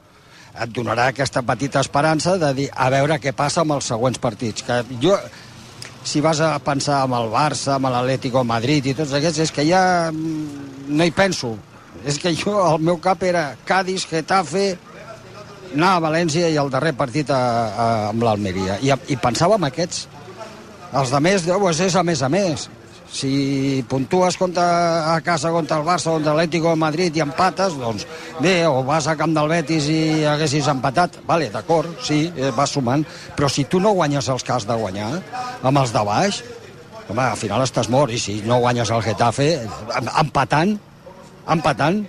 Et 0.51 0.69
donarà 0.75 1.07
aquesta 1.09 1.41
petita 1.47 1.79
esperança 1.79 2.35
de 2.37 2.53
dir 2.53 2.67
a 2.75 2.89
veure 2.91 3.15
què 3.23 3.31
passa 3.33 3.61
amb 3.63 3.71
els 3.77 3.87
següents 3.87 4.19
partits. 4.19 4.65
Que 4.67 4.81
jo, 5.01 5.15
si 6.03 6.21
vas 6.21 6.39
a 6.41 6.53
pensar 6.63 7.01
amb 7.05 7.17
el 7.17 7.29
Barça, 7.31 7.75
amb 7.75 7.91
l'Atlético 7.91 8.43
Madrid 8.47 8.87
i 8.89 8.95
tots 8.97 9.13
aquests, 9.17 9.43
és 9.45 9.51
que 9.53 9.65
ja 9.67 9.83
mm, 10.11 10.87
no 10.89 11.05
hi 11.05 11.13
penso. 11.15 11.55
És 12.07 12.17
que 12.17 12.33
jo, 12.33 12.55
el 12.65 12.81
meu 12.81 12.97
cap 13.01 13.21
era 13.23 13.51
Cádiz, 13.67 14.07
Getafe, 14.09 14.71
anar 15.75 15.95
a 15.95 16.03
València 16.03 16.49
i 16.51 16.57
el 16.59 16.71
darrer 16.73 16.93
partit 16.97 17.29
a, 17.31 17.37
a, 17.37 17.87
amb 18.09 18.25
l'Almeria. 18.25 18.79
I, 18.81 18.91
I 19.13 19.19
pensava 19.21 19.59
en 19.59 19.67
aquests. 19.69 20.07
Els 20.91 21.11
de 21.13 21.21
més, 21.23 21.45
doncs 21.47 21.79
és 21.85 21.95
a 21.95 22.03
més 22.03 22.21
a 22.25 22.29
més. 22.31 22.67
Si 23.11 23.83
puntues 23.89 24.37
contra, 24.39 25.13
a 25.13 25.17
casa 25.21 25.49
contra 25.51 25.77
el 25.81 25.83
Barça, 25.83 26.13
contra 26.13 26.31
l'Atlético 26.31 26.69
de 26.71 26.79
Madrid 26.79 27.17
i 27.17 27.23
empates, 27.23 27.75
doncs 27.75 28.05
bé, 28.39 28.61
o 28.67 28.85
vas 28.87 29.09
a 29.11 29.17
camp 29.19 29.33
del 29.35 29.49
Betis 29.51 29.89
i 29.91 29.99
haguessis 30.25 30.69
empatat, 30.71 31.19
vale, 31.27 31.49
d'acord, 31.51 31.91
sí, 32.01 32.21
eh, 32.35 32.53
vas 32.55 32.71
sumant, 32.71 33.03
però 33.35 33.49
si 33.51 33.65
tu 33.67 33.81
no 33.83 33.91
guanyes 33.97 34.29
els 34.31 34.43
que 34.47 34.53
has 34.55 34.65
de 34.69 34.79
guanyar, 34.79 35.11
amb 35.61 35.77
els 35.83 35.91
de 35.91 36.05
baix, 36.07 36.39
home, 37.09 37.21
al 37.25 37.35
final 37.37 37.65
estàs 37.67 37.91
mort, 37.91 38.15
i 38.15 38.19
si 38.19 38.39
no 38.47 38.61
guanyes 38.63 38.89
el 38.95 39.03
Getafe, 39.03 39.51
em- 39.99 40.11
empatant, 40.25 40.77
empatant, 41.51 42.03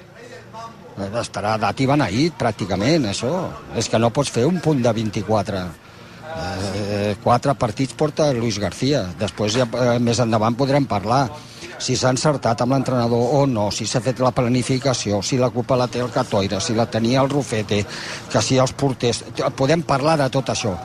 Estarà 0.93 1.55
dat 1.57 1.79
i 1.81 1.87
beneït, 1.89 2.35
pràcticament, 2.37 3.07
això. 3.09 3.49
És 3.81 3.89
que 3.89 3.99
no 3.99 4.11
pots 4.13 4.29
fer 4.31 4.45
un 4.45 4.59
punt 4.61 4.83
de 4.85 4.93
24. 4.93 5.63
Eh, 6.33 7.17
quatre 7.23 7.55
partits 7.55 7.95
porta 7.95 8.33
Luis 8.33 8.59
García. 8.59 9.05
Després, 9.19 9.57
ja, 9.57 9.67
eh, 9.67 9.99
més 9.99 10.21
endavant, 10.23 10.57
podrem 10.57 10.87
parlar 10.87 11.29
si 11.83 11.97
s'ha 11.99 12.13
encertat 12.15 12.61
amb 12.63 12.77
l'entrenador 12.77 13.35
o 13.37 13.43
no, 13.47 13.71
si 13.75 13.87
s'ha 13.91 14.01
fet 14.01 14.21
la 14.23 14.31
planificació, 14.31 15.21
si 15.23 15.39
la 15.39 15.51
culpa 15.51 15.77
la 15.77 15.89
té 15.91 16.01
el 16.01 16.13
Catoira, 16.15 16.61
si 16.61 16.77
la 16.79 16.87
tenia 16.87 17.21
el 17.21 17.31
Rufete, 17.31 17.85
que 18.31 18.43
si 18.43 18.59
els 18.63 18.73
porters... 18.73 19.25
Podem 19.57 19.83
parlar 19.83 20.17
de 20.21 20.29
tot 20.31 20.53
això, 20.55 20.77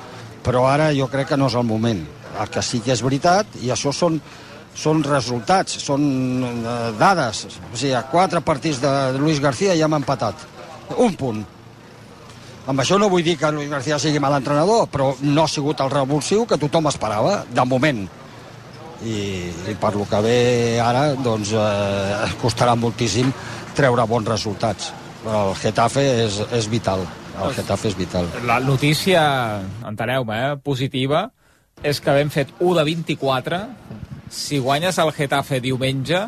però 0.44 0.66
ara 0.68 0.90
jo 0.98 1.08
crec 1.12 1.30
que 1.30 1.38
no 1.38 1.52
és 1.52 1.58
el 1.60 1.68
moment. 1.70 2.02
El 2.38 2.50
que 2.54 2.62
sí 2.66 2.82
que 2.86 2.94
és 2.96 3.04
veritat, 3.06 3.60
i 3.62 3.70
això 3.74 3.94
són, 3.94 4.20
són 4.76 5.04
resultats, 5.06 5.78
són 5.84 6.08
eh, 6.44 6.80
dades. 6.98 7.46
O 7.72 7.76
sigui, 7.78 7.96
quatre 8.12 8.42
partits 8.42 8.82
de 8.82 8.96
Luis 9.20 9.42
García 9.44 9.78
ja 9.78 9.86
hem 9.86 10.00
empatat. 10.02 10.48
Un 10.98 11.16
punt. 11.20 11.46
Amb 12.68 12.84
això 12.84 12.98
no 13.00 13.08
vull 13.08 13.24
dir 13.24 13.38
que 13.40 13.50
Luis 13.56 13.70
García 13.72 13.96
sigui 14.00 14.20
mal 14.20 14.34
entrenador, 14.36 14.90
però 14.92 15.14
no 15.24 15.46
ha 15.46 15.48
sigut 15.48 15.80
el 15.80 15.92
revulsiu 15.94 16.44
que 16.46 16.58
tothom 16.60 16.90
esperava, 16.92 17.46
de 17.48 17.64
moment. 17.64 18.02
I, 19.08 19.20
i 19.72 19.76
per 19.80 19.94
lo 19.96 20.04
que 20.10 20.20
ve 20.26 20.40
ara, 20.84 21.14
doncs, 21.16 21.54
eh, 21.56 22.34
costarà 22.42 22.76
moltíssim 22.76 23.32
treure 23.78 24.04
bons 24.10 24.28
resultats. 24.28 24.92
Però 25.24 25.46
el 25.48 25.56
Getafe 25.62 26.04
és, 26.26 26.42
és 26.60 26.68
vital. 26.68 27.08
El 27.40 27.56
Getafe 27.56 27.88
és 27.94 27.96
vital. 27.96 28.28
La 28.50 28.60
notícia, 28.60 29.24
enteneu-me, 29.88 30.44
eh, 30.50 30.56
positiva, 30.60 31.30
és 31.88 32.04
que 32.04 32.20
hem 32.20 32.34
fet 32.34 32.52
1 32.60 32.76
de 32.82 32.88
24. 32.92 33.64
Si 34.28 34.60
guanyes 34.60 35.00
el 35.00 35.16
Getafe 35.16 35.64
diumenge, 35.64 36.26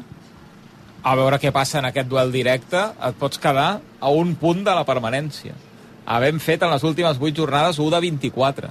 a 1.03 1.15
veure 1.19 1.39
què 1.41 1.51
passa 1.51 1.81
en 1.81 1.89
aquest 1.89 2.07
duel 2.07 2.31
directe, 2.31 2.91
et 2.95 3.17
pots 3.19 3.41
quedar 3.41 3.73
a 3.99 4.11
un 4.13 4.37
punt 4.39 4.63
de 4.63 4.75
la 4.77 4.87
permanència. 4.87 5.67
Havem 6.09 6.39
fet 6.41 6.63
en 6.65 6.71
les 6.73 6.83
últimes 6.87 7.19
8 7.21 7.35
jornades 7.37 7.77
1 7.79 7.91
de 7.93 7.99
24. 8.07 8.69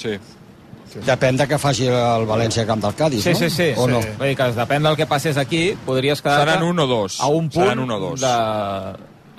Sí. 0.00 0.14
Depèn 1.06 1.36
de 1.38 1.46
què 1.46 1.58
faci 1.62 1.86
el 1.86 2.24
València 2.26 2.64
Camp 2.66 2.80
del 2.82 2.94
Cádiz, 2.98 3.22
Sí, 3.22 3.30
no? 3.34 3.38
sí, 3.38 3.50
sí. 3.50 3.68
O 3.78 3.84
sí. 3.86 3.92
no? 3.92 4.00
Vull 4.18 4.30
dir 4.32 4.36
que 4.38 4.48
depèn 4.56 4.82
del 4.88 4.96
que 4.98 5.06
passés 5.06 5.36
aquí, 5.38 5.76
podries 5.86 6.22
quedar 6.22 6.40
Seran 6.42 6.64
un 6.66 6.82
o 6.82 6.86
dos. 6.90 7.20
a 7.22 7.28
un 7.30 7.48
punt 7.48 7.62
Seran 7.66 7.78
un 7.84 7.90
o 7.94 7.98
dos. 8.00 8.20
de... 8.24 8.34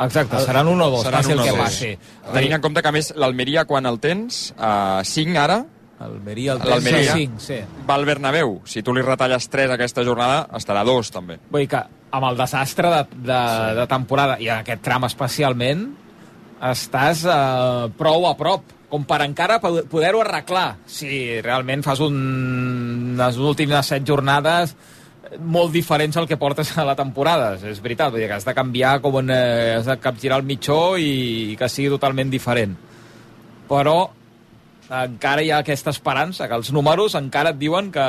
Exacte, 0.01 0.39
seran 0.39 0.67
un 0.71 0.80
o 0.82 0.88
dos, 0.89 1.04
Seran 1.04 1.19
passi 1.21 1.32
el 1.36 1.41
que 1.43 1.54
passi. 1.60 1.89
Tenint 2.34 2.56
en 2.56 2.62
compte 2.63 2.82
que, 2.82 2.89
a 2.89 2.95
més, 2.95 3.12
l'Almeria, 3.19 3.65
quan 3.69 3.86
el 3.86 3.99
tens, 4.01 4.54
a 4.58 5.01
5 5.06 5.38
ara, 5.38 5.60
Almeria, 6.01 6.56
el 6.56 6.62
tens 6.63 6.71
l'Almeria 6.71 7.12
a 7.12 7.17
cinc, 7.19 7.36
sí. 7.43 7.60
va 7.88 7.99
al 7.99 8.06
Bernabéu. 8.10 8.56
Si 8.65 8.82
tu 8.82 8.95
li 8.95 9.04
retalles 9.06 9.45
3 9.54 9.75
aquesta 9.75 10.01
jornada, 10.08 10.47
estarà 10.58 10.82
a 10.82 10.88
2, 10.88 11.12
també. 11.13 11.38
Vull 11.51 11.67
dir 11.67 11.69
que 11.75 11.84
amb 12.17 12.30
el 12.32 12.39
desastre 12.39 12.89
de, 12.95 13.04
de, 13.27 13.41
sí. 13.51 13.75
de 13.82 13.86
temporada, 13.91 14.39
i 14.41 14.49
en 14.49 14.63
aquest 14.63 14.82
tram 14.88 15.06
especialment, 15.06 15.84
estàs 16.69 17.24
eh, 17.26 17.89
prou 17.97 18.28
a 18.30 18.36
prop, 18.38 18.63
com 18.91 19.06
per 19.08 19.21
encara 19.24 19.60
po- 19.63 19.86
poder-ho 19.89 20.21
arreglar. 20.21 20.76
Si 20.86 21.39
realment 21.41 21.82
fas 21.86 22.02
un, 22.04 23.15
les 23.17 23.38
últimes 23.39 23.88
set 23.88 24.04
jornades 24.08 24.76
molt 25.39 25.71
diferents 25.71 26.17
al 26.19 26.28
que 26.28 26.36
portes 26.38 26.74
a 26.78 26.84
la 26.84 26.95
temporada. 27.00 27.54
És 27.69 27.80
veritat, 27.82 28.12
vull 28.12 28.19
dir 28.19 28.28
que 28.28 28.36
has 28.36 28.45
de 28.45 28.54
canviar 28.58 28.97
com 29.02 29.15
un, 29.21 29.30
eh, 29.32 29.78
has 29.78 29.88
de 29.88 29.95
capgirar 30.04 30.41
el 30.41 30.45
mitjó 30.45 30.97
i, 31.00 31.54
i 31.54 31.56
que 31.56 31.69
sigui 31.71 31.89
totalment 31.93 32.30
diferent. 32.34 32.76
Però 33.69 33.95
encara 34.91 35.43
hi 35.43 35.51
ha 35.51 35.62
aquesta 35.63 35.91
esperança, 35.93 36.47
que 36.49 36.58
els 36.58 36.71
números 36.75 37.15
encara 37.15 37.54
et 37.54 37.60
diuen 37.60 37.91
que, 37.95 38.06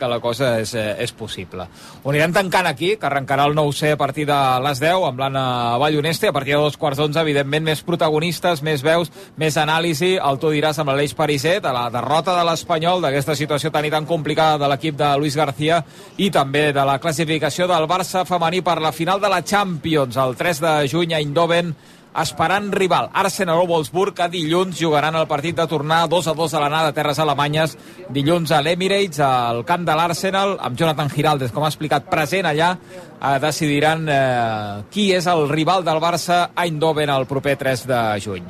que 0.00 0.08
la 0.08 0.18
cosa 0.24 0.54
és, 0.62 0.72
eh, 0.74 0.96
és 1.04 1.12
possible. 1.12 1.66
Ho 2.02 2.10
anirem 2.10 2.32
tancant 2.32 2.68
aquí, 2.70 2.94
que 2.96 3.08
arrencarà 3.08 3.44
el 3.50 3.56
9C 3.58 3.92
a 3.92 4.00
partir 4.00 4.26
de 4.30 4.38
les 4.64 4.80
10 4.80 5.06
amb 5.10 5.20
l'Anna 5.20 5.44
Balloneste, 5.82 6.30
a 6.30 6.32
partir 6.32 6.56
de 6.56 6.62
dos 6.62 6.78
quarts 6.80 7.02
d'onze, 7.02 7.20
evidentment, 7.20 7.66
més 7.68 7.84
protagonistes, 7.84 8.64
més 8.64 8.82
veus, 8.82 9.12
més 9.36 9.56
anàlisi, 9.60 10.14
el 10.16 10.40
tu 10.40 10.54
diràs 10.54 10.80
amb 10.80 10.92
l'Aleix 10.92 11.14
Pariset, 11.18 11.60
de 11.62 11.72
la 11.74 11.88
derrota 11.92 12.36
de 12.38 12.46
l'Espanyol, 12.48 13.04
d'aquesta 13.04 13.36
situació 13.36 13.70
tan 13.70 13.84
i 13.84 13.92
tan 13.92 14.08
complicada 14.08 14.58
de 14.64 14.72
l'equip 14.72 14.96
de 14.96 15.12
Luis 15.20 15.36
García 15.36 15.82
i 16.16 16.30
també 16.32 16.70
de 16.72 16.84
la 16.88 16.98
classificació 17.02 17.68
del 17.68 17.88
Barça 17.90 18.24
femení 18.28 18.62
per 18.64 18.80
la 18.80 18.92
final 18.92 19.20
de 19.20 19.28
la 19.28 19.42
Champions, 19.44 20.16
el 20.16 20.36
3 20.36 20.60
de 20.64 20.76
juny 20.88 21.12
a 21.12 21.20
Eindhoven, 21.20 21.74
esperant 22.20 22.72
rival. 22.74 23.08
Arsenal 23.12 23.62
o 23.62 23.66
Wolfsburg 23.66 24.14
que 24.16 24.28
dilluns 24.32 24.78
jugaran 24.80 25.16
el 25.16 25.28
partit 25.30 25.56
de 25.56 25.66
tornar 25.68 26.04
2 26.08 26.28
a 26.28 26.34
2 26.36 26.54
a 26.54 26.60
l'anada 26.60 26.92
a 26.92 26.96
terres 26.96 27.18
alemanyes 27.22 27.76
dilluns 28.12 28.52
a 28.52 28.60
l'Emirates, 28.62 29.20
al 29.24 29.64
camp 29.64 29.86
de 29.88 29.96
l'Arsenal 29.96 30.58
amb 30.60 30.78
Jonathan 30.78 31.10
Giraldes, 31.10 31.52
com 31.52 31.64
ha 31.64 31.72
explicat 31.72 32.10
present 32.10 32.46
allà, 32.48 32.74
eh, 32.76 33.38
decidiran 33.40 34.06
eh, 34.08 34.84
qui 34.92 35.10
és 35.16 35.26
el 35.26 35.48
rival 35.48 35.84
del 35.84 36.00
Barça 36.02 36.44
a 36.54 36.66
Eindhoven 36.66 37.10
el 37.10 37.26
proper 37.26 37.56
3 37.56 37.86
de 37.88 38.00
juny. 38.20 38.46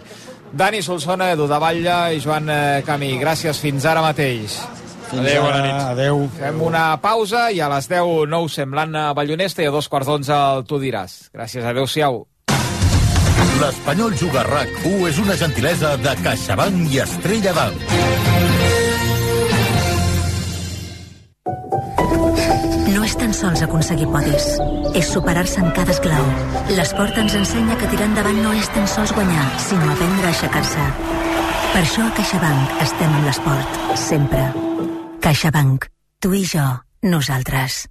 Dani 0.53 0.83
Solsona, 0.83 1.31
Edu 1.33 1.47
de 1.49 1.59
Batlle 1.59 1.99
i 2.13 2.21
Joan 2.21 2.51
eh, 2.53 2.83
Camí, 2.85 3.15
gràcies 3.21 3.61
fins 3.63 3.87
ara 3.89 4.03
mateix. 4.05 4.59
Fins 5.13 5.23
Adéu, 5.23 5.45
bona 5.45 5.63
nit. 5.65 5.79
Adéu. 5.93 6.27
Fem 6.39 6.61
una 6.65 6.85
pausa 7.01 7.51
i 7.53 7.61
a 7.61 7.69
les 7.73 7.89
10 7.89 8.29
nou 8.33 8.49
semblant 8.53 8.97
a 8.97 9.07
Ballonesta 9.17 9.65
i 9.65 9.69
a 9.69 9.73
dos 9.73 9.89
quarts 9.93 10.09
d'onze 10.09 10.33
el 10.33 10.65
tu 10.69 10.81
diràs. 10.81 11.27
Gràcies, 11.33 11.65
adeu-siau. 11.69 12.23
L'Espanyol 13.61 14.15
Juga 14.17 14.43
RAC1 14.47 15.09
és 15.11 15.19
una 15.23 15.37
gentilesa 15.37 15.97
de 16.01 16.15
CaixaBank 16.25 16.95
i 16.95 17.01
Estrella 17.03 17.53
d'Alt. 17.57 17.85
No 22.93 23.05
és 23.05 23.17
tan 23.21 23.35
sols 23.37 23.63
aconseguir 23.67 24.09
podis, 24.13 24.49
és 24.97 25.13
superar-se 25.13 25.61
en 25.61 25.71
cada 25.77 25.95
esclau. 25.95 26.29
L'esport 26.73 27.19
ens 27.23 27.37
ensenya 27.39 27.77
que 27.81 27.91
tirar 27.93 28.09
endavant 28.11 28.43
no 28.45 28.55
és 28.57 28.69
tan 28.75 28.89
sols 28.89 29.15
guanyar, 29.17 29.47
sinó 29.69 29.91
aprendre 29.93 30.29
a 30.29 30.35
aixecar-se. 30.35 30.89
Per 31.73 31.81
això 31.85 32.05
a 32.09 32.13
CaixaBank 32.19 32.77
estem 32.85 33.17
amb 33.21 33.29
l'esport, 33.29 33.81
sempre. 33.97 34.45
CaixaBank. 35.25 35.89
Tu 36.23 36.37
i 36.39 36.45
jo, 36.47 36.69
nosaltres. 37.03 37.87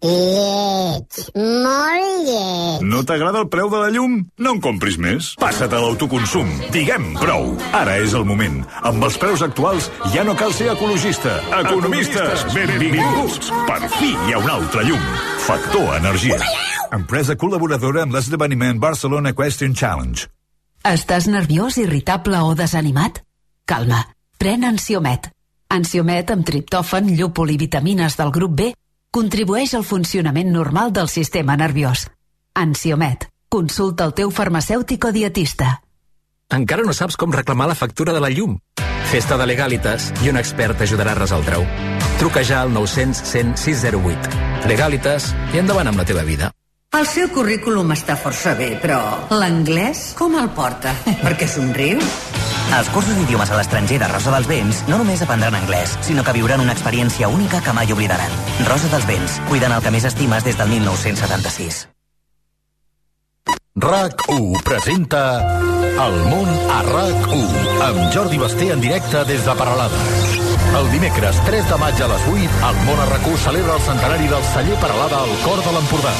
Lleig, 0.00 1.16
molt 1.36 2.22
lleig. 2.24 2.84
No 2.88 3.02
t'agrada 3.04 3.42
el 3.42 3.50
preu 3.52 3.68
de 3.68 3.82
la 3.82 3.90
llum? 3.92 4.14
No 4.40 4.54
en 4.56 4.60
compris 4.64 4.96
més. 4.96 5.34
Passa't 5.36 5.74
a 5.76 5.80
l'autoconsum. 5.82 6.48
Diguem 6.72 7.10
prou. 7.20 7.50
Ara 7.76 7.98
és 8.00 8.14
el 8.16 8.24
moment. 8.24 8.62
Amb 8.80 9.04
els 9.04 9.18
preus 9.20 9.44
actuals 9.44 9.90
ja 10.14 10.24
no 10.24 10.32
cal 10.40 10.56
ser 10.56 10.70
ecologista. 10.72 11.36
Economistes, 11.58 12.46
benvinguts. 12.56 13.52
Per 13.68 13.78
fi 13.98 14.14
hi 14.14 14.32
ha 14.32 14.40
un 14.40 14.48
altre 14.56 14.88
llum. 14.88 15.04
Factor 15.44 15.92
Energia. 15.98 16.40
Empresa 16.96 17.36
col·laboradora 17.36 18.08
amb 18.08 18.16
l'esdeveniment 18.16 18.80
Barcelona 18.80 19.36
Question 19.36 19.76
Challenge. 19.76 20.30
Estàs 20.80 21.28
nerviós, 21.28 21.76
irritable 21.76 22.40
o 22.40 22.56
desanimat? 22.56 23.20
Calma, 23.68 24.06
pren 24.40 24.64
Ansiomet. 24.64 25.28
Ansiomet 25.68 26.32
amb 26.32 26.48
triptòfan, 26.48 27.12
llúpol 27.12 27.52
i 27.52 27.60
vitamines 27.60 28.16
del 28.16 28.32
grup 28.32 28.56
B 28.56 28.72
contribueix 29.10 29.74
al 29.74 29.84
funcionament 29.84 30.52
normal 30.54 30.92
del 30.92 31.08
sistema 31.08 31.56
nerviós. 31.56 32.06
Ansiomet. 32.54 33.28
Consulta 33.50 34.06
el 34.06 34.14
teu 34.14 34.30
farmacèutic 34.30 35.04
o 35.08 35.12
dietista. 35.12 35.80
Encara 36.54 36.86
no 36.86 36.94
saps 36.94 37.16
com 37.18 37.34
reclamar 37.34 37.66
la 37.70 37.78
factura 37.78 38.14
de 38.14 38.22
la 38.22 38.30
llum? 38.30 38.58
Festa 39.10 39.36
de 39.38 39.46
Legalitas 39.50 40.12
i 40.22 40.30
un 40.30 40.38
expert 40.38 40.78
t'ajudarà 40.78 41.16
a 41.16 41.18
resoldre-ho. 41.18 41.66
Truca 42.22 42.44
ja 42.46 42.62
al 42.62 42.70
900 42.74 43.26
100 43.26 43.58
608. 43.58 44.38
Legalitas 44.70 45.32
i 45.54 45.58
endavant 45.58 45.90
amb 45.90 45.98
la 45.98 46.06
teva 46.06 46.22
vida. 46.22 46.52
El 46.94 47.06
seu 47.06 47.30
currículum 47.34 47.90
està 47.94 48.16
força 48.18 48.54
bé, 48.58 48.72
però 48.82 49.00
l'anglès 49.30 50.10
com 50.18 50.38
el 50.38 50.50
porta? 50.54 50.94
Per 51.24 51.36
què 51.38 51.50
somriu? 51.50 52.02
Als 52.72 52.88
cursos 52.94 53.16
d'idiomes 53.18 53.50
a 53.50 53.56
l'estranger 53.58 53.98
de 53.98 54.08
Rosa 54.08 54.30
dels 54.30 54.46
Vents 54.46 54.84
no 54.86 54.98
només 55.00 55.22
aprendran 55.24 55.56
anglès, 55.58 55.96
sinó 56.06 56.22
que 56.22 56.34
viuran 56.36 56.62
una 56.62 56.74
experiència 56.76 57.28
única 57.28 57.58
que 57.64 57.74
mai 57.74 57.90
oblidaran. 57.90 58.30
Rosa 58.68 58.90
dels 58.92 59.06
Vents, 59.10 59.40
cuidant 59.48 59.74
el 59.74 59.82
que 59.82 59.90
més 59.90 60.06
estimes 60.06 60.46
des 60.46 60.58
del 60.58 60.70
1976. 60.70 61.88
RAC1 63.80 64.62
presenta 64.66 65.22
El 66.06 66.16
món 66.30 66.48
a 66.70 66.80
RAC1 66.86 67.82
amb 67.88 68.06
Jordi 68.14 68.38
Basté 68.38 68.70
en 68.74 68.86
directe 68.86 69.24
des 69.26 69.44
de 69.46 69.58
Paralada. 69.58 70.39
El 70.78 70.86
dimecres 70.92 71.38
3 71.46 71.66
de 71.68 71.76
maig 71.82 72.00
a 72.00 72.06
les 72.12 72.26
8, 72.30 72.58
el 72.68 72.76
món 72.86 73.00
a 73.02 73.06
RAC1 73.10 73.36
celebra 73.42 73.74
el 73.74 73.82
centenari 73.84 74.28
del 74.30 74.44
celler 74.52 74.76
Paralada 74.80 75.18
al 75.24 75.32
cor 75.42 75.62
de 75.64 75.72
l'Empordà. 75.74 76.12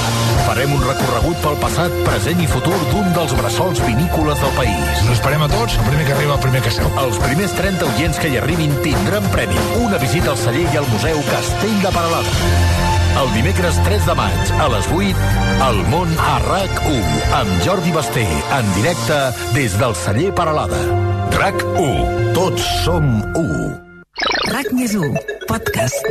Farem 0.46 0.74
un 0.74 0.82
recorregut 0.84 1.38
pel 1.44 1.58
passat, 1.62 1.94
present 2.08 2.42
i 2.42 2.48
futur 2.50 2.76
d'un 2.90 3.12
dels 3.16 3.34
bressols 3.38 3.82
vinícoles 3.86 4.42
del 4.42 4.54
país. 4.58 5.04
Us 5.04 5.14
esperem 5.14 5.46
a 5.46 5.50
tots, 5.52 5.78
el 5.78 5.88
primer 5.88 6.06
que 6.08 6.14
arriba, 6.16 6.36
el 6.36 6.44
primer 6.44 6.62
que 6.66 6.74
seu. 6.74 6.90
Els 7.04 7.20
primers 7.22 7.56
30 7.58 7.90
oients 7.92 8.20
que 8.20 8.32
hi 8.32 8.38
arribin 8.42 8.74
tindran 8.84 9.28
premi. 9.34 9.58
Una 9.80 10.00
visita 10.02 10.34
al 10.34 10.40
celler 10.40 10.66
i 10.66 10.80
al 10.82 10.88
Museu 10.92 11.22
Castell 11.30 11.76
de 11.84 11.92
Paralada. 11.94 12.88
El 13.20 13.32
dimecres 13.34 13.78
3 13.84 14.06
de 14.06 14.14
maig, 14.14 14.52
a 14.62 14.68
les 14.70 14.86
8, 14.94 15.28
El 15.66 15.82
món 15.92 16.14
a 16.22 16.38
RAC1, 16.44 17.20
amb 17.40 17.60
Jordi 17.66 17.92
Basté, 17.96 18.24
en 18.58 18.72
directe 18.78 19.20
des 19.58 19.76
del 19.82 19.98
celler 19.98 20.32
Paralada. 20.34 20.80
RAC1, 21.36 22.34
tots 22.34 22.74
som 22.86 23.14
1. 23.34 23.89
RAC 24.20 24.68
més 24.76 24.92
1, 24.92 25.14
podcast. 25.48 26.08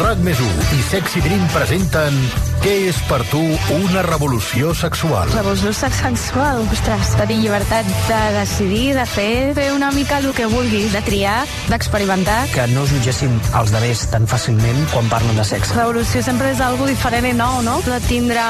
RAC 0.00 0.22
més 0.26 0.40
1 0.42 0.70
i 0.74 0.80
Sexy 0.88 1.22
Dream 1.22 1.44
presenten 1.54 2.16
Què 2.60 2.74
és 2.90 2.98
per 3.08 3.22
tu 3.30 3.40
una 3.72 4.02
revolució 4.04 4.74
sexual? 4.76 5.30
Revolució 5.32 5.70
sexual, 5.72 6.58
ostres, 6.68 7.14
tenir 7.16 7.38
llibertat 7.40 7.86
de 8.04 8.18
decidir, 8.34 8.90
de 8.98 9.06
fer, 9.08 9.54
fer 9.56 9.70
una 9.72 9.88
mica 9.96 10.18
el 10.20 10.28
que 10.36 10.44
vulguis, 10.44 10.90
de 10.92 11.00
triar, 11.06 11.38
d'experimentar. 11.70 12.42
Que 12.52 12.66
no 12.74 12.82
jutgéssim 12.90 13.32
els 13.56 13.72
demés 13.72 14.02
tan 14.12 14.28
fàcilment 14.28 14.82
quan 14.92 15.08
parlen 15.08 15.40
de 15.40 15.46
sexe. 15.48 15.72
Revolució 15.78 16.20
sempre 16.26 16.50
és 16.52 16.60
algo 16.60 16.84
diferent 16.90 17.30
i 17.30 17.32
nou, 17.38 17.62
no? 17.64 17.78
No 17.86 18.00
tindre 18.04 18.44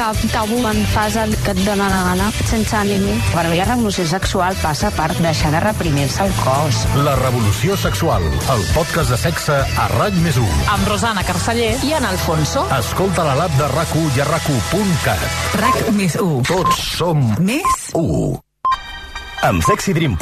cap 0.00 0.18
tabú 0.34 0.58
en 0.72 0.82
fas 0.90 1.14
el 1.22 1.36
que 1.46 1.54
et 1.54 1.62
dóna 1.62 1.86
la 1.92 2.02
gana, 2.08 2.32
sense 2.50 2.82
límit. 2.90 3.30
Per 3.36 3.46
mi 3.52 3.62
la 3.62 3.68
revolució 3.70 4.08
sexual 4.16 4.58
passa 4.64 4.90
per 4.98 5.12
deixar 5.20 5.54
de 5.54 5.62
reprimir-se 5.62 6.26
el 6.26 6.34
cos. 6.42 6.82
La 7.06 7.14
revolució 7.22 7.78
sexual, 7.78 8.26
el 8.26 8.66
podcast 8.74 9.14
de 9.14 9.22
sexe 9.28 9.62
a 9.62 9.88
RAC 9.94 10.18
més 10.26 10.42
1. 10.42 10.60
Amb 10.74 10.90
Rosana 10.90 11.22
Carceller 11.22 11.76
i 11.86 11.94
en 11.94 12.10
Alfonso. 12.10 12.66
Escolta 12.82 13.22
la 13.22 13.43
l'app 13.44 13.56
de 13.58 13.66
RAC1 13.76 14.16
i 14.16 14.20
a 14.22 14.24
RAC1.cat. 14.24 15.24
RAC 15.60 15.80
més 15.92 16.14
1. 16.16 16.44
Tots 16.48 16.78
som 16.96 17.20
Més 17.44 17.88
1. 17.98 18.38
Amb 19.44 19.64
Sexy 19.66 19.92
Dream 19.92 20.14